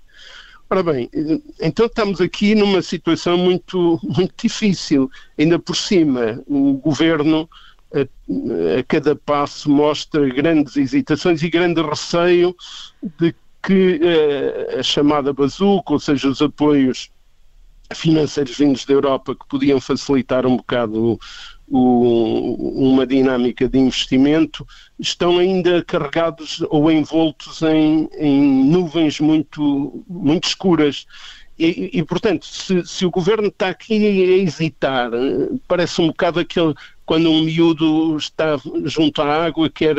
Ora 0.73 0.83
bem, 0.83 1.07
então 1.61 1.85
estamos 1.85 2.19
aqui 2.19 2.55
numa 2.55 2.81
situação 2.81 3.37
muito, 3.37 4.01
muito 4.03 4.33
difícil. 4.43 5.11
Ainda 5.39 5.59
por 5.59 5.77
cima, 5.77 6.43
o 6.47 6.73
governo 6.79 7.47
a, 7.95 8.01
a 8.79 8.83
cada 8.89 9.15
passo 9.15 9.69
mostra 9.69 10.27
grandes 10.31 10.75
hesitações 10.79 11.43
e 11.43 11.51
grande 11.51 11.83
receio 11.83 12.57
de 13.21 13.35
que 13.63 14.01
a, 14.03 14.77
eh, 14.77 14.81
a 14.81 14.83
chamada 14.83 15.31
bazuca, 15.35 15.93
ou 15.93 16.01
seja, 16.01 16.27
os 16.27 16.41
apoios 16.41 17.11
financeiros 17.95 18.57
vindos 18.57 18.87
da 18.87 18.95
Europa 18.95 19.35
que 19.35 19.47
podiam 19.51 19.79
facilitar 19.79 20.47
um 20.47 20.57
bocado 20.57 21.21
o, 21.73 22.91
uma 22.93 23.07
dinâmica 23.07 23.67
de 23.67 23.79
investimento, 23.79 24.67
estão 25.01 25.39
ainda 25.39 25.83
carregados 25.83 26.63
ou 26.69 26.91
envoltos 26.91 27.63
em, 27.63 28.11
em 28.19 28.65
nuvens 28.67 29.19
muito, 29.19 30.05
muito 30.07 30.49
escuras. 30.49 31.07
E, 31.59 31.91
e, 31.95 32.03
portanto, 32.03 32.45
se, 32.45 32.85
se, 32.85 33.07
o 33.07 33.11
governo 33.11 33.49
está 33.49 33.69
aqui 33.69 33.95
a 33.95 34.37
hesitar, 34.39 35.11
parece 35.67 36.01
um 36.01 36.09
bocado 36.09 36.41
aquele 36.41 36.75
quando 37.05 37.31
um 37.31 37.43
miúdo 37.43 38.17
está 38.17 38.57
junto 38.85 39.21
à 39.21 39.45
água, 39.45 39.69
quer, 39.69 39.97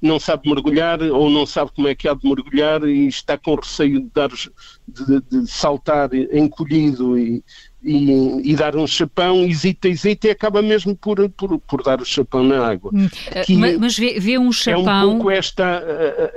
não 0.00 0.18
sabe 0.18 0.48
mergulhar 0.48 1.02
ou 1.02 1.28
não 1.28 1.44
sabe 1.44 1.70
como 1.74 1.88
é 1.88 1.94
que 1.94 2.08
há 2.08 2.14
de 2.14 2.26
mergulhar 2.26 2.82
e 2.84 3.08
está 3.08 3.36
com 3.36 3.56
receio 3.56 4.00
de, 4.00 4.10
dar, 4.14 4.30
de, 4.30 5.20
de 5.30 5.46
saltar 5.46 6.14
encolhido 6.14 7.18
e, 7.18 7.44
e, 7.86 8.50
e, 8.50 8.56
dar 8.56 8.74
um 8.74 8.86
chapão, 8.86 9.44
hesita, 9.44 9.88
hesita 9.88 10.26
e 10.26 10.30
acaba 10.30 10.60
mesmo 10.60 10.96
por, 10.96 11.28
por, 11.30 11.58
por 11.60 11.82
dar 11.84 12.00
o 12.00 12.04
chapão 12.04 12.42
na 12.42 12.66
água. 12.66 12.90
Hum, 12.92 13.08
mas, 13.56 13.78
mas 13.78 13.96
vê, 13.96 14.18
vê, 14.18 14.36
um 14.36 14.50
chapão... 14.50 14.88
É 14.88 15.04
um 15.06 15.10
pouco 15.12 15.30
esta 15.30 15.82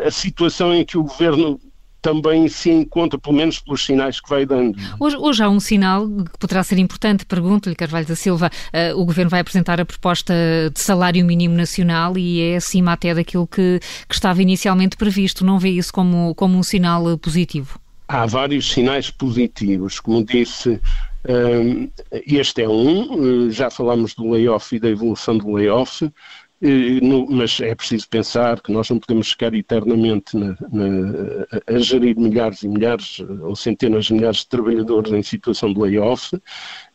a, 0.03 0.07
a, 0.07 0.11
situação 0.11 0.73
em 0.73 0.85
que 0.85 0.97
o 0.97 1.03
governo 1.03 1.59
também 2.01 2.47
se 2.47 2.69
encontra, 2.69 3.19
pelo 3.19 3.35
menos 3.35 3.59
pelos 3.59 3.83
sinais 3.83 4.21
que 4.21 4.29
vai 4.29 4.45
dando. 4.45 4.77
Hoje, 4.99 5.17
hoje 5.17 5.43
há 5.43 5.49
um 5.49 5.59
sinal 5.59 6.07
que 6.07 6.37
poderá 6.39 6.63
ser 6.63 6.77
importante, 6.77 7.25
pergunto-lhe, 7.25 7.75
Carvalho 7.75 8.05
da 8.05 8.15
Silva, 8.15 8.49
uh, 8.67 8.99
o 8.99 9.03
Governo 9.03 9.29
vai 9.29 9.41
apresentar 9.41 9.81
a 9.81 9.85
proposta 9.85 10.33
de 10.73 10.79
salário 10.79 11.25
mínimo 11.25 11.55
nacional 11.55 12.17
e 12.17 12.41
é 12.41 12.55
acima 12.57 12.93
até 12.93 13.13
daquilo 13.13 13.47
que, 13.47 13.79
que 14.07 14.15
estava 14.15 14.41
inicialmente 14.41 14.95
previsto. 14.95 15.43
Não 15.43 15.59
vê 15.59 15.69
isso 15.69 15.91
como, 15.91 16.33
como 16.35 16.57
um 16.57 16.63
sinal 16.63 17.17
positivo? 17.17 17.79
Há 18.07 18.25
vários 18.25 18.71
sinais 18.71 19.09
positivos. 19.11 19.99
Como 19.99 20.23
disse, 20.23 20.79
este 22.11 22.63
é 22.63 22.69
um, 22.69 23.47
eh, 23.47 23.51
já 23.51 23.69
falámos 23.69 24.13
do 24.13 24.29
layoff 24.29 24.75
e 24.75 24.79
da 24.79 24.89
evolução 24.89 25.37
do 25.37 25.51
layoff, 25.51 26.05
eh, 26.61 26.99
mas 27.29 27.59
é 27.59 27.75
preciso 27.75 28.07
pensar 28.09 28.61
que 28.61 28.71
nós 28.71 28.89
não 28.89 28.99
podemos 28.99 29.31
ficar 29.31 29.53
eternamente 29.53 30.37
na, 30.37 30.57
na, 30.71 31.45
a 31.67 31.79
gerir 31.79 32.17
milhares 32.17 32.63
e 32.63 32.67
milhares 32.67 33.19
ou 33.41 33.55
centenas 33.55 34.05
de 34.05 34.13
milhares 34.13 34.39
de 34.39 34.47
trabalhadores 34.47 35.11
em 35.11 35.23
situação 35.23 35.73
de 35.73 35.79
layoff. 35.79 36.35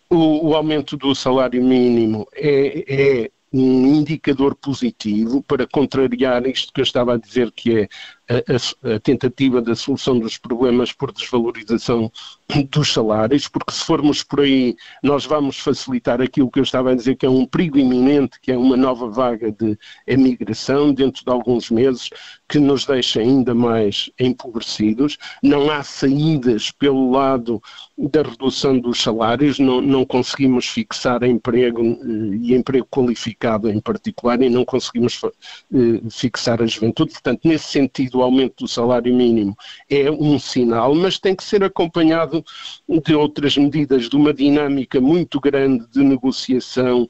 O, 0.08 0.48
o 0.48 0.54
aumento 0.54 0.96
do 0.96 1.14
salário 1.14 1.62
mínimo 1.62 2.26
é, 2.34 3.22
é 3.22 3.30
um 3.52 3.94
indicador 3.94 4.56
positivo 4.56 5.42
para 5.42 5.66
contrariar 5.66 6.44
isto 6.46 6.72
que 6.72 6.80
eu 6.80 6.82
estava 6.82 7.14
a 7.14 7.16
dizer, 7.16 7.52
que 7.52 7.78
é 7.82 7.88
a, 8.28 8.94
a, 8.94 9.00
tentativa 9.00 9.60
da 9.60 9.74
solução 9.74 10.18
dos 10.18 10.38
problemas 10.38 10.92
por 10.92 11.12
desvalorização 11.12 12.10
dos 12.70 12.92
salários, 12.92 13.48
porque 13.48 13.72
se 13.72 13.84
formos 13.84 14.22
por 14.22 14.40
aí, 14.40 14.76
nós 15.02 15.26
vamos 15.26 15.58
facilitar 15.58 16.20
aquilo 16.20 16.50
que 16.50 16.58
eu 16.58 16.62
estava 16.62 16.92
a 16.92 16.94
dizer, 16.94 17.16
que 17.16 17.26
é 17.26 17.28
um 17.28 17.46
perigo 17.46 17.78
iminente, 17.78 18.40
que 18.40 18.52
é 18.52 18.56
uma 18.56 18.76
nova 18.76 19.08
vaga 19.08 19.52
de 19.52 19.78
emigração 20.06 20.92
dentro 20.92 21.24
de 21.24 21.30
alguns 21.30 21.70
meses, 21.70 22.10
que 22.48 22.58
nos 22.58 22.86
deixa 22.86 23.20
ainda 23.20 23.54
mais 23.54 24.10
empobrecidos. 24.18 25.18
Não 25.42 25.70
há 25.70 25.82
saídas 25.82 26.70
pelo 26.70 27.10
lado 27.10 27.62
da 27.96 28.22
redução 28.22 28.78
dos 28.78 29.00
salários, 29.00 29.58
não, 29.58 29.80
não 29.80 30.04
conseguimos 30.04 30.66
fixar 30.66 31.22
emprego 31.22 31.80
eh, 31.82 32.36
e 32.40 32.54
emprego 32.54 32.86
qualificado 32.90 33.70
em 33.70 33.80
particular, 33.80 34.40
e 34.42 34.48
não 34.48 34.64
conseguimos 34.64 35.20
eh, 35.24 36.02
fixar 36.10 36.62
a 36.62 36.66
juventude. 36.66 37.12
Portanto, 37.12 37.40
nesse 37.44 37.66
sentido, 37.66 38.13
do 38.14 38.22
aumento 38.22 38.62
do 38.62 38.68
salário 38.68 39.12
mínimo 39.12 39.56
é 39.90 40.08
um 40.08 40.38
sinal, 40.38 40.94
mas 40.94 41.18
tem 41.18 41.34
que 41.34 41.42
ser 41.42 41.64
acompanhado 41.64 42.44
de 42.88 43.12
outras 43.12 43.56
medidas, 43.56 44.08
de 44.08 44.14
uma 44.14 44.32
dinâmica 44.32 45.00
muito 45.00 45.40
grande 45.40 45.84
de 45.90 45.98
negociação 45.98 47.08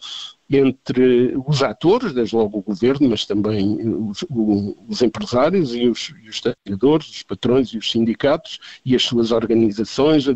entre 0.51 1.35
os 1.47 1.63
atores, 1.63 2.13
desde 2.13 2.37
logo 2.37 2.59
o 2.59 2.63
governo, 2.63 3.09
mas 3.09 3.25
também 3.25 3.79
os, 4.11 4.25
os 4.89 5.03
empresários 5.03 5.75
e 5.75 5.89
os, 5.89 6.13
e 6.23 6.29
os, 6.29 6.41
trabalhadores, 6.41 7.09
os 7.09 7.23
patrões 7.23 7.69
e 7.69 7.79
os 7.79 7.91
sindicatos 7.91 8.59
e 8.85 8.95
as 8.95 9.03
suas 9.03 9.33
organizações. 9.33 10.27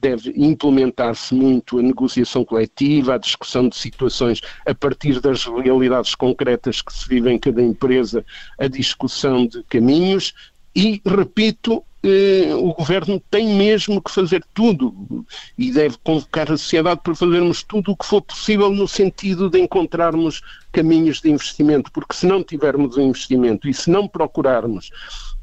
Deve 0.00 0.32
implementar-se 0.36 1.34
muito 1.34 1.78
a 1.78 1.82
negociação 1.82 2.44
coletiva, 2.44 3.14
a 3.14 3.18
discussão 3.18 3.68
de 3.68 3.76
situações 3.76 4.40
a 4.66 4.74
partir 4.74 5.20
das 5.20 5.44
realidades 5.44 6.14
concretas 6.14 6.82
que 6.82 6.92
se 6.92 7.08
vivem 7.08 7.36
em 7.36 7.38
cada 7.38 7.62
empresa, 7.62 8.24
a 8.58 8.66
discussão 8.66 9.46
de 9.46 9.62
caminhos 9.64 10.34
e, 10.74 11.00
repito, 11.04 11.82
eh, 12.02 12.54
o 12.54 12.72
governo 12.74 13.20
tem 13.30 13.56
mesmo 13.56 14.00
que 14.00 14.10
fazer 14.10 14.44
tudo 14.54 15.26
e 15.56 15.72
deve 15.72 15.96
convocar 16.04 16.50
a 16.52 16.56
sociedade 16.56 17.00
para 17.02 17.14
fazermos 17.14 17.62
tudo 17.62 17.90
o 17.90 17.96
que 17.96 18.06
for 18.06 18.22
possível 18.22 18.70
no 18.70 18.86
sentido 18.86 19.50
de 19.50 19.58
encontrarmos 19.58 20.40
caminhos 20.70 21.20
de 21.20 21.30
investimento, 21.30 21.90
porque 21.90 22.14
se 22.14 22.26
não 22.26 22.44
tivermos 22.44 22.96
um 22.96 23.08
investimento 23.08 23.68
e 23.68 23.74
se 23.74 23.90
não 23.90 24.06
procurarmos 24.06 24.90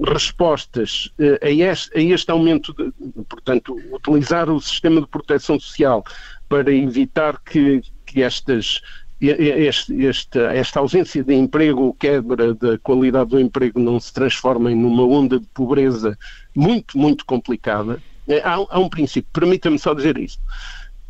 respostas 0.02 1.12
eh, 1.20 1.40
a, 1.42 1.50
este, 1.50 1.98
a 1.98 2.02
este 2.02 2.32
aumento, 2.32 2.74
de, 2.74 2.92
portanto, 3.28 3.78
utilizar 3.92 4.50
o 4.50 4.62
sistema 4.62 5.02
de 5.02 5.08
proteção 5.08 5.60
social 5.60 6.04
para 6.48 6.72
evitar 6.74 7.40
que, 7.44 7.82
que 8.06 8.22
estas 8.22 8.82
este, 9.22 9.94
este, 10.04 10.40
esta 10.40 10.80
ausência 10.80 11.24
de 11.24 11.34
emprego 11.34 11.96
quebra 12.00 12.54
da 12.54 12.78
qualidade 12.78 13.30
do 13.30 13.40
emprego 13.40 13.80
não 13.80 14.00
se 14.00 14.14
transformem 14.14 14.76
numa 14.76 15.04
onda 15.04 15.40
de 15.40 15.46
pobreza 15.48 16.18
muito, 16.56 16.98
muito 16.98 17.26
complicada, 17.26 18.02
é, 18.28 18.40
há, 18.40 18.56
há 18.56 18.80
um 18.80 18.90
princípio, 18.90 19.30
permita-me 19.32 19.80
só 19.80 19.94
dizer 19.94 20.18
isto. 20.18 20.42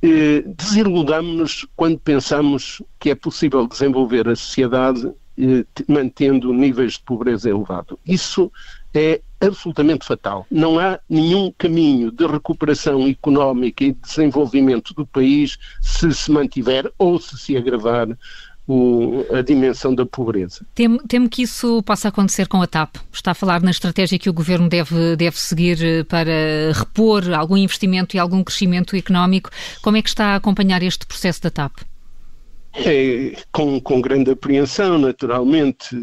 Eh, 0.01 0.43
desiludamos-nos 0.45 1.65
quando 1.75 1.97
pensamos 1.97 2.81
que 2.99 3.09
é 3.09 3.15
possível 3.15 3.65
desenvolver 3.65 4.27
a 4.27 4.35
sociedade 4.35 5.07
eh, 5.07 5.11
mantendo 5.87 6.53
níveis 6.53 6.93
de 6.93 7.01
pobreza 7.01 7.49
elevado. 7.49 7.99
Isso 8.05 8.51
é 8.93 9.21
absolutamente 9.41 10.05
fatal. 10.05 10.45
Não 10.49 10.79
há 10.79 10.99
nenhum 11.09 11.53
caminho 11.57 12.11
de 12.11 12.25
recuperação 12.25 13.07
económica 13.07 13.83
e 13.83 13.93
de 13.93 13.99
desenvolvimento 13.99 14.93
do 14.93 15.05
país 15.05 15.57
se 15.81 16.13
se 16.13 16.31
mantiver 16.31 16.91
ou 16.97 17.19
se 17.19 17.37
se 17.37 17.57
agravar 17.57 18.07
o, 18.67 19.25
a 19.31 19.41
dimensão 19.41 19.93
da 19.93 20.05
pobreza. 20.05 20.65
Temo, 20.73 20.97
temo, 21.07 21.29
que 21.29 21.43
isso 21.43 21.83
possa 21.83 22.07
acontecer 22.07 22.47
com 22.47 22.61
a 22.61 22.67
TAP. 22.67 22.95
Está 23.13 23.31
a 23.31 23.35
falar 23.35 23.61
na 23.61 23.71
estratégia 23.71 24.17
que 24.17 24.29
o 24.29 24.33
Governo 24.33 24.67
deve, 24.67 25.15
deve 25.15 25.39
seguir 25.39 25.83
eh, 25.83 26.03
para 26.03 26.73
repor 26.73 27.31
algum 27.33 27.57
investimento 27.57 28.15
e 28.15 28.19
algum 28.19 28.43
crescimento 28.43 28.95
económico. 28.95 29.51
Como 29.81 29.97
é 29.97 30.01
que 30.01 30.09
está 30.09 30.29
a 30.29 30.35
acompanhar 30.37 30.81
este 30.81 31.05
processo 31.05 31.43
da 31.43 31.51
TAP? 31.51 31.73
É, 32.77 33.33
com, 33.51 33.79
com 33.79 34.01
grande 34.01 34.31
apreensão, 34.31 34.97
naturalmente. 34.97 35.95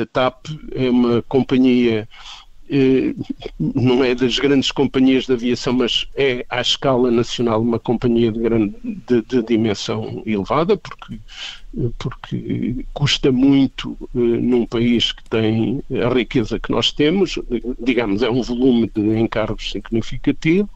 A 0.00 0.06
TAP 0.06 0.46
é 0.72 0.88
uma 0.88 1.22
companhia 1.22 2.08
eh, 2.68 3.14
não 3.58 4.02
é 4.02 4.14
das 4.14 4.38
grandes 4.38 4.72
companhias 4.72 5.26
de 5.26 5.32
aviação, 5.32 5.72
mas 5.72 6.08
é 6.16 6.44
à 6.50 6.60
escala 6.60 7.10
nacional 7.10 7.62
uma 7.62 7.78
companhia 7.78 8.32
de, 8.32 8.40
grande, 8.40 8.74
de, 8.82 9.22
de 9.22 9.42
dimensão 9.42 10.22
elevada, 10.26 10.76
porque, 10.76 11.18
porque 11.98 12.86
custa 12.94 13.30
muito 13.30 13.96
eh, 14.14 14.18
num 14.18 14.64
país 14.64 15.12
que 15.12 15.22
tem 15.28 15.82
a 16.02 16.08
riqueza 16.08 16.58
que 16.58 16.70
nós 16.70 16.90
temos, 16.90 17.38
digamos, 17.78 18.22
é 18.22 18.30
um 18.30 18.42
volume 18.42 18.90
de 18.94 19.18
encargos 19.18 19.70
significativo, 19.70 20.68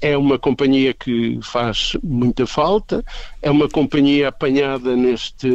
é 0.00 0.16
uma 0.16 0.38
companhia 0.38 0.92
que 0.92 1.38
faz 1.42 1.96
muita 2.02 2.46
falta, 2.46 3.04
é 3.40 3.50
uma 3.50 3.68
companhia 3.68 4.28
apanhada 4.28 4.94
neste, 4.94 5.48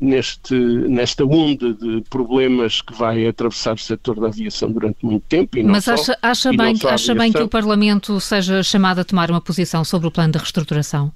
neste, 0.00 0.54
nesta 0.54 1.24
onda 1.24 1.72
de 1.74 2.02
problemas 2.08 2.80
que 2.80 2.94
vai 2.94 3.26
atravessar 3.26 3.74
o 3.74 3.78
setor 3.78 4.20
da 4.20 4.28
aviação 4.28 4.70
durante 4.70 5.04
muito 5.04 5.24
tempo. 5.26 5.56
Mas 5.64 5.84
só, 5.84 5.94
acha, 5.94 6.18
acha 6.22 6.52
bem, 6.52 6.76
acha 6.84 7.14
bem 7.14 7.32
que 7.32 7.42
o 7.42 7.48
Parlamento 7.48 8.20
seja 8.20 8.62
chamado 8.62 9.00
a 9.00 9.04
tomar 9.04 9.30
uma 9.30 9.40
posição 9.40 9.84
sobre 9.84 10.06
o 10.06 10.10
plano 10.10 10.32
de 10.32 10.38
reestruturação? 10.38 11.12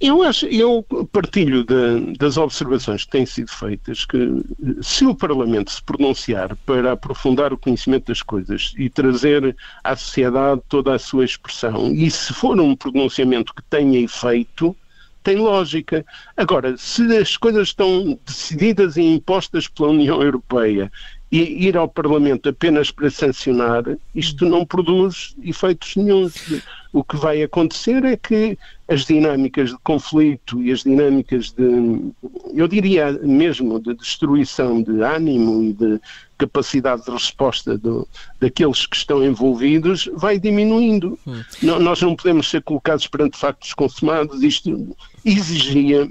Eu, 0.00 0.22
acho, 0.22 0.46
eu 0.46 0.86
partilho 1.10 1.64
de, 1.64 2.16
das 2.16 2.36
observações 2.36 3.04
que 3.04 3.10
têm 3.10 3.26
sido 3.26 3.50
feitas 3.50 4.04
que 4.04 4.42
se 4.80 5.04
o 5.04 5.12
Parlamento 5.12 5.72
se 5.72 5.82
pronunciar 5.82 6.54
para 6.64 6.92
aprofundar 6.92 7.52
o 7.52 7.58
conhecimento 7.58 8.06
das 8.06 8.22
coisas 8.22 8.72
e 8.78 8.88
trazer 8.88 9.56
à 9.82 9.96
sociedade 9.96 10.62
toda 10.68 10.94
a 10.94 10.98
sua 11.00 11.24
expressão, 11.24 11.92
e 11.92 12.08
se 12.12 12.32
for 12.32 12.60
um 12.60 12.76
pronunciamento 12.76 13.52
que 13.52 13.62
tenha 13.62 13.98
efeito, 13.98 14.76
tem 15.24 15.36
lógica. 15.36 16.06
Agora, 16.36 16.76
se 16.78 17.02
as 17.16 17.36
coisas 17.36 17.68
estão 17.68 18.18
decididas 18.24 18.96
e 18.96 19.02
impostas 19.02 19.66
pela 19.66 19.90
União 19.90 20.22
Europeia 20.22 20.92
e 21.30 21.66
ir 21.66 21.76
ao 21.76 21.88
Parlamento 21.88 22.48
apenas 22.48 22.90
para 22.90 23.10
sancionar, 23.10 23.84
isto 24.14 24.46
não 24.46 24.64
produz 24.64 25.34
efeitos 25.42 25.96
nenhums. 25.96 26.34
O 26.92 27.04
que 27.04 27.16
vai 27.16 27.42
acontecer 27.42 28.04
é 28.04 28.16
que 28.16 28.58
as 28.88 29.04
dinâmicas 29.04 29.70
de 29.70 29.78
conflito 29.84 30.62
e 30.62 30.72
as 30.72 30.80
dinâmicas 30.80 31.50
de, 31.50 32.12
eu 32.54 32.66
diria 32.66 33.12
mesmo, 33.22 33.78
de 33.78 33.94
destruição 33.94 34.82
de 34.82 35.02
ânimo 35.02 35.62
e 35.62 35.72
de 35.74 36.00
capacidade 36.38 37.04
de 37.04 37.10
resposta 37.10 37.76
do, 37.76 38.08
daqueles 38.40 38.86
que 38.86 38.96
estão 38.96 39.22
envolvidos 39.22 40.08
vai 40.14 40.38
diminuindo. 40.38 41.18
Hum. 41.26 41.42
Não, 41.62 41.78
nós 41.78 42.00
não 42.00 42.16
podemos 42.16 42.48
ser 42.48 42.62
colocados 42.62 43.06
perante 43.06 43.36
factos 43.36 43.74
consumados. 43.74 44.42
Isto 44.42 44.96
exigia 45.24 46.08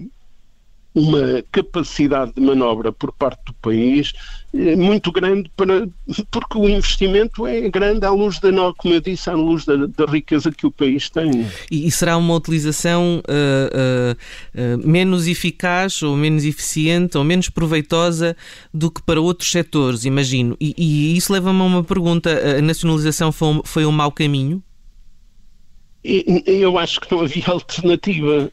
uma 0.98 1.44
capacidade 1.52 2.34
de 2.34 2.42
manobra 2.42 2.92
por 2.92 3.12
parte 3.12 3.40
do 3.46 3.54
país 3.54 4.14
eh, 4.52 4.76
muito 4.76 5.12
grande 5.12 5.52
para 5.56 5.88
porque 6.32 6.58
o 6.58 6.68
investimento 6.68 7.46
é 7.46 7.70
grande 7.70 8.04
à 8.04 8.10
luz 8.10 8.40
da 8.40 8.50
como 8.76 8.96
eu 8.96 9.00
disse, 9.00 9.30
à 9.30 9.34
luz 9.34 9.64
da, 9.64 9.76
da 9.76 10.06
riqueza 10.06 10.52
que 10.52 10.66
o 10.66 10.72
país 10.72 11.08
tem. 11.08 11.46
E, 11.70 11.86
e 11.86 11.92
será 11.92 12.18
uma 12.18 12.34
utilização 12.34 13.22
uh, 13.28 14.16
uh, 14.16 14.84
uh, 14.84 14.88
menos 14.88 15.28
eficaz 15.28 16.02
ou 16.02 16.18
menos 16.18 16.44
eficiente 16.44 17.16
ou 17.16 17.24
menos 17.24 17.48
proveitosa 17.48 18.36
do 18.74 18.90
que 18.90 19.02
para 19.04 19.22
outros 19.22 19.52
setores, 19.52 20.04
imagino. 20.04 20.58
E, 20.60 20.74
e 20.78 21.16
isso 21.16 21.32
leva-me 21.32 21.62
a 21.62 21.64
uma 21.64 21.84
pergunta: 21.84 22.58
a 22.58 22.62
nacionalização 22.62 23.32
foi 23.32 23.48
um, 23.50 23.62
foi 23.64 23.86
um 23.86 23.92
mau 23.92 24.12
caminho? 24.12 24.64
Eu 26.04 26.80
acho 26.80 27.02
que 27.02 27.12
não 27.12 27.22
havia 27.22 27.44
alternativa 27.52 28.52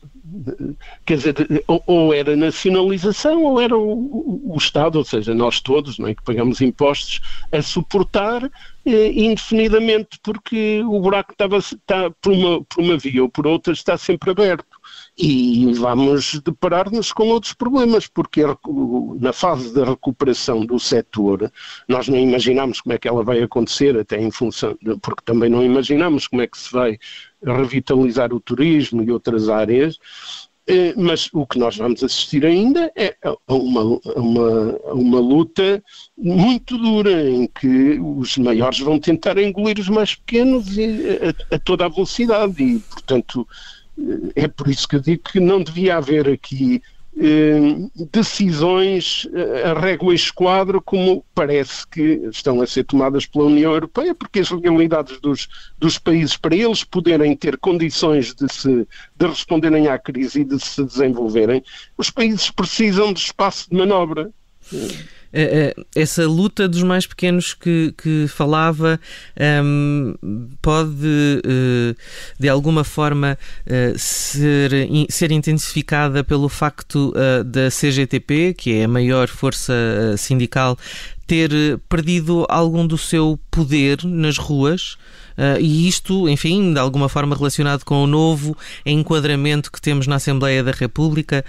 quer 1.05 1.16
dizer, 1.16 1.64
ou, 1.66 2.12
era 2.12 2.37
nacionalização 2.37 3.42
ou 3.42 3.61
era 3.61 3.77
o, 3.77 4.40
o, 4.44 4.57
Estado, 4.57 4.97
ou 4.97 5.05
seja, 5.05 5.35
nós 5.35 5.61
todos, 5.61 5.99
não 5.99 6.09
é, 6.09 6.14
que 6.14 6.23
pagamos 6.23 6.61
impostos, 6.61 7.20
a 7.53 7.62
suportar 7.62 8.51
eh, 8.85 9.12
indefinidamente, 9.12 10.18
porque 10.23 10.83
o 10.85 11.01
buraco 11.01 11.33
estava, 11.33 11.59
está 11.59 12.11
por 12.20 12.33
uma, 12.33 12.64
por 12.64 12.83
uma 12.83 12.97
via 12.97 13.23
ou 13.23 13.29
por 13.29 13.47
outra 13.47 13.73
está 13.73 13.97
sempre 13.97 14.31
aberto. 14.31 14.73
E 15.16 15.72
vamos 15.74 16.40
deparar-nos 16.40 17.12
com 17.12 17.29
outros 17.29 17.53
problemas, 17.53 18.09
porque 18.09 18.42
na 19.20 19.33
fase 19.33 19.72
da 19.72 19.85
recuperação 19.85 20.66
do 20.66 20.79
setor, 20.81 21.53
nós 21.88 22.09
não 22.09 22.18
imaginamos 22.18 22.81
como 22.81 22.94
é 22.94 22.98
que 22.98 23.07
ela 23.07 23.22
vai 23.22 23.40
acontecer, 23.40 23.96
até 23.96 24.20
em 24.20 24.33
função, 24.33 24.77
porque 25.00 25.22
também 25.24 25.48
não 25.48 25.64
imaginamos 25.64 26.27
como 26.27 26.42
é 26.42 26.48
que 26.48 26.59
se 26.59 26.72
vai 26.72 26.98
revitalizar 27.44 28.33
o 28.33 28.40
turismo 28.40 29.05
e 29.05 29.12
outras 29.12 29.48
áreas, 29.48 29.98
eh, 30.66 30.94
mas 30.96 31.29
o 31.33 31.46
que 31.46 31.59
nós 31.59 31.77
vamos 31.77 32.03
assistir 32.03 32.44
ainda 32.46 32.90
é 32.96 33.14
uma, 33.46 34.00
uma, 34.16 34.79
uma 34.92 35.20
luta 35.20 35.85
muito 36.16 36.79
dura 36.79 37.29
em 37.29 37.46
que 37.46 38.00
os 38.00 38.38
maiores 38.38 38.81
vão 38.81 38.98
tentar 38.98 39.37
engolir 39.37 39.79
os 39.79 39.90
mais 39.90 40.14
pequenos 40.14 40.66
a, 41.50 41.55
a 41.57 41.59
toda 41.59 41.85
a 41.85 41.88
velocidade. 41.88 42.62
E, 42.62 42.79
portanto, 42.79 43.46
eh, 43.46 43.84
é 44.35 44.48
por 44.48 44.68
isso 44.68 44.88
que 44.88 44.96
eu 44.96 45.00
digo 45.00 45.22
que 45.22 45.40
não 45.40 45.62
devia 45.62 45.96
haver 45.96 46.28
aqui 46.28 46.83
eh, 47.16 47.61
decisões 48.11 49.28
eh, 49.33 49.70
a 49.70 49.78
régua 49.78 50.12
esquadro 50.12 50.83
como 50.83 51.24
parece 51.33 51.87
que 51.87 52.20
estão 52.33 52.61
a 52.61 52.66
ser 52.66 52.83
tomadas 52.85 53.24
pela 53.24 53.44
União 53.44 53.72
Europeia, 53.72 54.14
porque 54.16 54.40
as 54.40 54.50
legalidades 54.50 55.20
dos, 55.20 55.48
dos 55.78 55.96
países, 55.96 56.37
para 56.37 56.57
eles 56.57 56.83
poderem 56.83 57.37
ter 57.37 57.57
condições 57.57 58.35
de, 58.35 58.52
se, 58.52 58.88
de 59.16 59.26
responderem 59.26 59.87
à 59.87 59.96
crise 59.96 60.40
e 60.40 60.44
de 60.44 60.59
se 60.59 60.83
desenvolverem, 60.83 61.62
os 61.96 62.11
países 62.11 62.50
precisam 62.50 63.12
de 63.12 63.20
espaço 63.20 63.70
de 63.70 63.76
manobra. 63.76 64.33
Eh, 65.37 65.75
eh, 65.77 65.85
essa 65.97 66.25
luta 66.29 66.68
dos 66.68 66.85
mais 66.85 67.09
pequenos 67.09 67.55
que, 67.55 67.92
que 67.99 68.29
falava 68.29 69.01
um, 69.64 70.14
ehm, 70.23 70.49
pode 70.62 71.42
uh, 71.44 71.97
de 72.38 72.49
alguma 72.49 72.85
forma 72.85 73.37
uh, 73.66 73.99
ser, 73.99 74.70
ser 75.11 75.33
intensificada 75.33 76.23
pelo 76.23 76.49
facto 76.49 77.12
uh, 77.16 77.42
da 77.42 77.68
CGTP, 77.68 78.55
que 78.55 78.75
é 78.75 78.85
a 78.85 78.88
maior 78.88 79.27
força 79.27 79.75
sindical, 80.16 80.79
ter 81.27 81.51
perdido 81.88 82.47
algum 82.49 82.87
do 82.87 82.97
seu 82.97 83.37
poder 83.51 84.05
nas 84.05 84.38
ruas. 84.38 84.97
Uh, 85.37 85.61
e 85.61 85.88
isto, 85.88 86.29
enfim, 86.29 86.73
de 86.73 86.79
alguma 86.79 87.09
forma 87.09 87.35
relacionado 87.35 87.85
com 87.85 88.03
o 88.03 88.07
novo 88.07 88.57
enquadramento 88.87 89.70
que 89.70 89.81
temos 89.81 90.07
na 90.07 90.16
Assembleia 90.16 90.62
da 90.62 90.70
República 90.70 91.44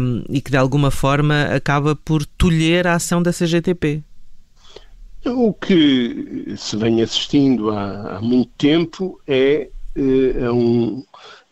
um, 0.00 0.22
e 0.28 0.40
que 0.40 0.50
de 0.50 0.56
alguma 0.56 0.90
forma 0.90 1.44
acaba 1.44 1.96
por 1.96 2.24
tolher 2.24 2.86
a 2.86 2.94
ação 2.94 3.22
da 3.22 3.32
CGTP. 3.32 4.02
O 5.24 5.52
que 5.52 6.54
se 6.56 6.76
vem 6.76 7.02
assistindo 7.02 7.70
há, 7.70 8.16
há 8.16 8.20
muito 8.20 8.50
tempo 8.56 9.20
é, 9.26 9.68
é 9.96 10.50
um, 10.50 11.04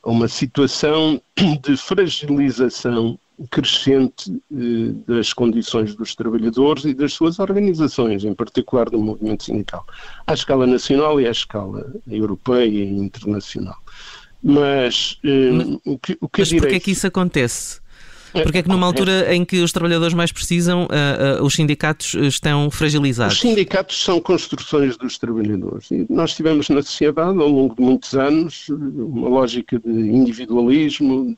uma 0.04 0.28
situação 0.28 1.20
de 1.60 1.76
fragilização 1.76 3.18
crescente 3.50 4.30
eh, 4.52 4.92
das 5.06 5.32
condições 5.32 5.94
dos 5.94 6.14
trabalhadores 6.14 6.84
e 6.84 6.94
das 6.94 7.12
suas 7.12 7.38
organizações, 7.38 8.24
em 8.24 8.34
particular 8.34 8.88
do 8.88 8.98
movimento 8.98 9.44
sindical, 9.44 9.84
à 10.26 10.34
escala 10.34 10.66
nacional 10.66 11.20
e 11.20 11.26
à 11.26 11.30
escala 11.30 11.92
europeia 12.06 12.68
e 12.84 12.96
internacional. 12.96 13.76
Mas, 14.42 15.18
eh, 15.24 15.50
mas 15.50 15.66
o 15.84 15.98
que, 15.98 16.18
o 16.20 16.28
que 16.28 16.40
mas 16.40 16.52
porquê 16.52 16.76
é 16.76 16.80
que 16.80 16.90
isso 16.90 17.06
acontece? 17.06 17.80
Porque 18.42 18.58
é 18.58 18.62
que 18.62 18.68
numa 18.68 18.86
altura 18.86 19.34
em 19.34 19.44
que 19.44 19.60
os 19.62 19.72
trabalhadores 19.72 20.14
mais 20.14 20.32
precisam, 20.32 20.84
uh, 20.84 21.40
uh, 21.40 21.44
os 21.44 21.54
sindicatos 21.54 22.14
estão 22.14 22.70
fragilizados? 22.70 23.34
Os 23.34 23.40
sindicatos 23.40 24.02
são 24.02 24.20
construções 24.20 24.96
dos 24.96 25.18
trabalhadores. 25.18 25.90
E 25.90 26.06
nós 26.10 26.34
tivemos 26.34 26.68
na 26.68 26.82
sociedade, 26.82 27.38
ao 27.38 27.48
longo 27.48 27.74
de 27.74 27.82
muitos 27.82 28.14
anos, 28.14 28.68
uma 28.68 29.28
lógica 29.28 29.78
de 29.78 29.90
individualismo, 29.90 31.36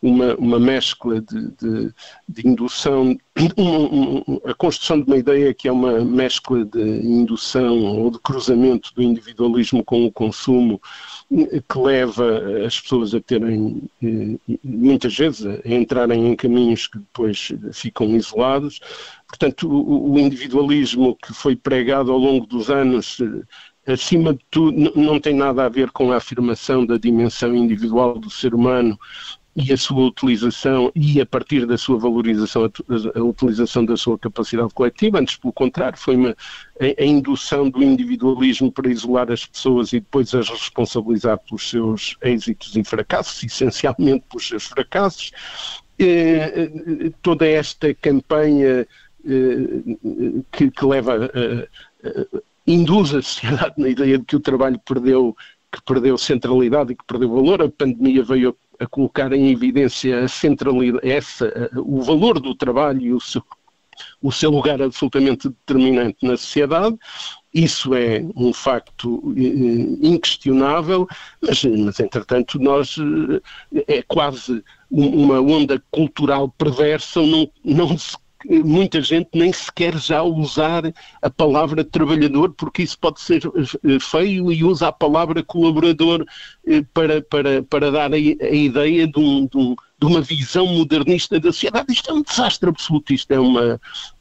uma, 0.00 0.34
uma 0.36 0.60
mescla 0.60 1.20
de, 1.20 1.48
de, 1.60 1.92
de 2.28 2.48
indução, 2.48 3.18
a 4.46 4.54
construção 4.54 5.00
de 5.00 5.06
uma 5.06 5.16
ideia 5.16 5.52
que 5.52 5.68
é 5.68 5.72
uma 5.72 6.00
mescla 6.04 6.64
de 6.64 6.80
indução 6.80 7.78
ou 7.78 8.10
de 8.10 8.18
cruzamento 8.20 8.92
do 8.94 9.02
individualismo 9.02 9.84
com 9.84 10.06
o 10.06 10.12
consumo 10.12 10.80
que 11.30 11.78
leva 11.78 12.64
as 12.66 12.80
pessoas 12.80 13.14
a 13.14 13.20
terem, 13.20 13.82
eh, 14.02 14.38
muitas 14.64 15.14
vezes, 15.14 15.44
a 15.44 15.68
entrarem 15.68 16.26
em 16.26 16.34
caminhos 16.34 16.86
que 16.86 16.98
depois 16.98 17.52
ficam 17.72 18.16
isolados. 18.16 18.80
Portanto, 19.26 19.68
o, 19.68 20.18
individualismo 20.18 21.16
que 21.16 21.34
foi 21.34 21.54
pregado 21.54 22.10
ao 22.10 22.18
longo 22.18 22.46
dos 22.46 22.70
anos 22.70 23.18
eh, 23.20 23.92
acima 23.92 24.32
de 24.32 24.40
tudo, 24.50 24.92
não 24.96 25.20
tem 25.20 25.34
nada 25.34 25.64
a 25.64 25.68
ver 25.68 25.90
com 25.90 26.12
a 26.12 26.16
afirmação 26.16 26.84
da 26.84 26.96
dimensão 26.96 27.54
individual 27.54 28.18
do 28.18 28.30
ser 28.30 28.54
humano 28.54 28.98
e 29.56 29.72
a 29.72 29.76
sua 29.76 30.06
utilização 30.06 30.92
e 30.94 31.20
a 31.20 31.26
partir 31.26 31.66
da 31.66 31.76
sua 31.76 31.98
valorização 31.98 32.64
a, 32.64 33.20
utilização 33.20 33.84
da 33.84 33.96
sua 33.96 34.18
capacidade 34.18 34.72
coletiva, 34.72 35.18
antes 35.18 35.36
pelo 35.36 35.52
contrário, 35.52 35.98
foi 35.98 36.16
uma, 36.16 36.36
a, 36.80 37.04
indução 37.04 37.68
do 37.68 37.82
individualismo 37.82 38.70
para 38.70 38.88
isolar 38.88 39.32
as 39.32 39.44
pessoas 39.44 39.92
e 39.92 40.00
depois 40.00 40.32
as 40.34 40.48
responsabilizar 40.48 41.38
pelos 41.38 41.68
seus 41.68 42.16
êxitos 42.22 42.76
e 42.76 42.84
fracassos, 42.84 43.42
essencialmente 43.42 44.24
pelos 44.28 44.46
seus 44.46 44.64
fracassos. 44.64 45.32
Eh, 45.98 46.70
eh, 47.06 47.12
toda 47.20 47.44
esta 47.44 47.92
campanha 47.92 48.86
eh, 49.26 50.46
que, 50.52 50.70
que, 50.70 50.84
leva 50.84 51.28
induz 52.64 53.12
a 53.12 53.20
sociedade 53.20 53.74
na 53.78 53.88
ideia 53.88 54.16
de 54.16 54.24
que 54.24 54.36
o 54.36 54.40
trabalho 54.40 54.78
perdeu 54.78 55.36
que 55.72 55.82
perdeu 55.82 56.16
centralidade 56.16 56.92
e 56.92 56.96
que 56.96 57.04
perdeu 57.04 57.28
valor. 57.30 57.60
A 57.62 57.68
pandemia 57.68 58.22
veio 58.22 58.56
a, 58.78 58.86
colocar 58.86 59.32
em 59.32 59.50
evidência 59.50 60.24
a 60.24 60.28
centralidade, 60.28 61.08
essa, 61.08 61.70
o 61.76 62.02
valor 62.02 62.40
do 62.40 62.54
trabalho 62.54 63.00
e 63.00 63.12
o 63.12 63.20
seu, 63.20 63.42
o 64.22 64.30
seu 64.30 64.50
lugar 64.50 64.80
absolutamente 64.80 65.48
determinante 65.48 66.18
na 66.22 66.36
sociedade. 66.36 66.96
Isso 67.52 67.94
é 67.94 68.24
um 68.36 68.52
facto 68.52 69.34
eh, 69.36 70.06
inquestionável, 70.06 71.08
mas, 71.40 71.64
mas 71.64 71.98
entretanto 71.98 72.58
nós 72.58 72.96
eh, 73.74 73.98
é 73.98 74.02
quase 74.02 74.62
uma 74.90 75.40
onda 75.40 75.82
cultural 75.90 76.48
perversa, 76.50 77.20
não, 77.22 77.50
não 77.64 77.96
se 77.96 78.16
muita 78.46 79.00
gente 79.02 79.30
nem 79.34 79.52
sequer 79.52 79.96
já 79.98 80.22
usar 80.22 80.82
a 81.20 81.30
palavra 81.30 81.84
trabalhador, 81.84 82.52
porque 82.54 82.82
isso 82.82 82.98
pode 82.98 83.20
ser 83.20 83.42
eh, 83.44 83.98
feio, 84.00 84.52
e 84.52 84.62
usa 84.62 84.88
a 84.88 84.92
palavra 84.92 85.42
colaborador 85.42 86.24
eh, 86.66 86.84
para, 86.94 87.20
para, 87.22 87.62
para 87.64 87.90
dar 87.90 88.12
a, 88.12 88.16
a 88.16 88.18
ideia 88.18 89.06
de, 89.06 89.18
um, 89.18 89.46
de, 89.46 89.56
um, 89.56 89.74
de, 90.00 90.06
uma 90.06 90.20
visão 90.20 90.66
modernista 90.66 91.40
da 91.40 91.52
sociedade. 91.52 91.92
Isto 91.92 92.10
é 92.10 92.14
um 92.14 92.22
desastre 92.22 92.68
absoluto. 92.68 93.12
Isto 93.12 93.32
é 93.32 93.40
uma. 93.40 93.80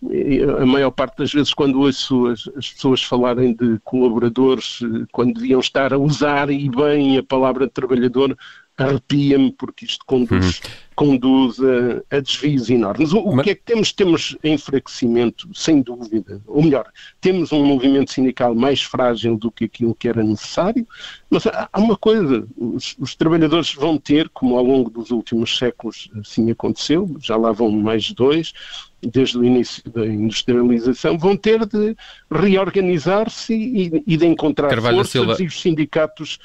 Eh, 0.10 0.44
a 0.62 0.66
maior 0.66 0.92
parte 0.92 1.18
das 1.20 1.32
vezes, 1.32 1.54
quando 1.54 1.80
ouço 1.80 2.28
as, 2.28 2.48
as 2.58 2.72
pessoas 2.72 3.04
falarem 3.04 3.54
de 3.54 3.80
colaboradores, 3.84 4.80
quando 5.12 5.36
deviam 5.36 5.60
estar 5.60 5.94
a 5.94 5.98
usar 5.98 6.50
e 6.50 6.70
bem 6.70 7.18
a 7.20 7.24
palavra 7.24 7.70
trabalhador, 7.70 8.36
arrepia-me 8.78 9.52
porque 9.52 9.86
isto 9.86 10.06
conduz, 10.06 10.60
uhum. 10.60 10.72
conduz 10.96 11.58
a, 11.60 12.16
a, 12.16 12.20
desvios 12.20 12.70
enormes. 12.70 13.12
O, 13.12 13.26
Mas... 13.26 13.40
o, 13.40 13.44
que 13.44 13.50
é 13.50 13.56
que 13.56 13.64
temos? 13.64 13.92
Temos 13.92 14.38
enfraquecimento, 14.44 15.50
sem 15.54 15.82
dúvida. 15.82 16.40
Ou 16.46 16.62
melhor, 16.62 16.86
temos 17.20 17.52
um 17.52 17.66
movimento 17.66 18.12
sindical 18.12 18.54
mais 18.54 18.84
frágil 18.84 19.36
do 19.36 19.52
que 19.52 19.66
aquilo 19.66 19.96
que 19.96 20.08
era 20.08 20.24
necessário, 20.24 20.88
mas 21.30 21.46
há 21.48 21.70
uma 21.76 21.98
coisa, 21.98 22.48
os, 22.56 22.96
os 23.00 23.16
trabalhadores 23.16 23.74
vão 23.74 23.98
ter, 23.98 24.30
como 24.30 24.58
ao 24.58 24.64
longo 24.64 24.90
dos 24.90 25.10
últimos 25.10 25.58
séculos 25.58 26.10
assim 26.20 26.52
aconteceu, 26.52 27.16
já 27.20 27.36
lá 27.36 27.52
vão 27.52 27.72
mais 27.72 28.12
dois, 28.12 28.54
desde 29.02 29.38
o 29.38 29.44
início 29.44 29.84
da 29.92 30.06
industrialização, 30.06 31.18
vão 31.18 31.36
ter 31.36 31.66
de 31.66 31.96
reorganizar-se 32.32 33.54
e, 33.54 34.04
e, 34.06 34.18
de 34.18 34.26
encontrar 34.26 34.70
Carvalho 34.70 34.98
forças 34.98 35.12
Silva. 35.12 35.36
e 35.40 35.46
os 35.46 35.62
sindicatos 35.62 36.40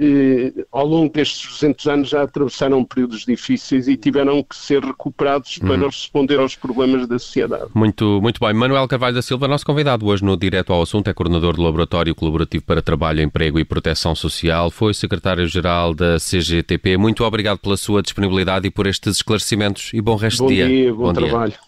eh, 0.00 0.64
ao 0.70 0.86
longo 0.86 1.12
destes 1.12 1.46
200 1.48 1.86
anos 1.86 2.08
já 2.08 2.22
atravessaram 2.22 2.84
períodos 2.84 3.24
difíceis 3.24 3.88
e 3.88 3.96
tiveram 3.96 4.42
que 4.42 4.54
ser 4.54 4.82
recuperados 4.84 5.58
para 5.58 5.74
uhum. 5.74 5.86
responder 5.86 6.38
aos 6.38 6.54
problemas 6.54 7.08
da 7.08 7.18
sociedade. 7.18 7.64
Muito, 7.74 8.20
muito 8.22 8.38
bem. 8.38 8.54
Manuel 8.54 8.86
Carvalho 8.86 9.14
da 9.14 9.22
Silva, 9.22 9.48
nosso 9.48 9.66
convidado 9.66 10.06
hoje 10.06 10.24
no 10.24 10.36
Direto 10.36 10.72
ao 10.72 10.82
Assunto, 10.82 11.08
é 11.08 11.12
coordenador 11.12 11.56
do 11.56 11.62
Laboratório 11.62 12.14
Colaborativo 12.14 12.64
para 12.64 12.80
Trabalho, 12.80 13.22
Emprego 13.22 13.58
e 13.58 13.64
Proteção 13.64 14.14
Social, 14.14 14.70
foi 14.70 14.94
secretário-geral 14.94 15.94
da 15.94 16.16
CGTP. 16.18 16.96
Muito 16.96 17.24
obrigado 17.24 17.58
pela 17.58 17.76
sua 17.76 18.00
disponibilidade 18.00 18.68
e 18.68 18.70
por 18.70 18.86
estes 18.86 19.16
esclarecimentos 19.16 19.90
e 19.92 20.00
bom 20.00 20.14
resto 20.16 20.44
bom 20.44 20.48
de 20.48 20.54
dia. 20.54 20.68
dia 20.68 20.94
bom, 20.94 21.04
bom 21.04 21.12
trabalho. 21.12 21.52
Dia. 21.52 21.67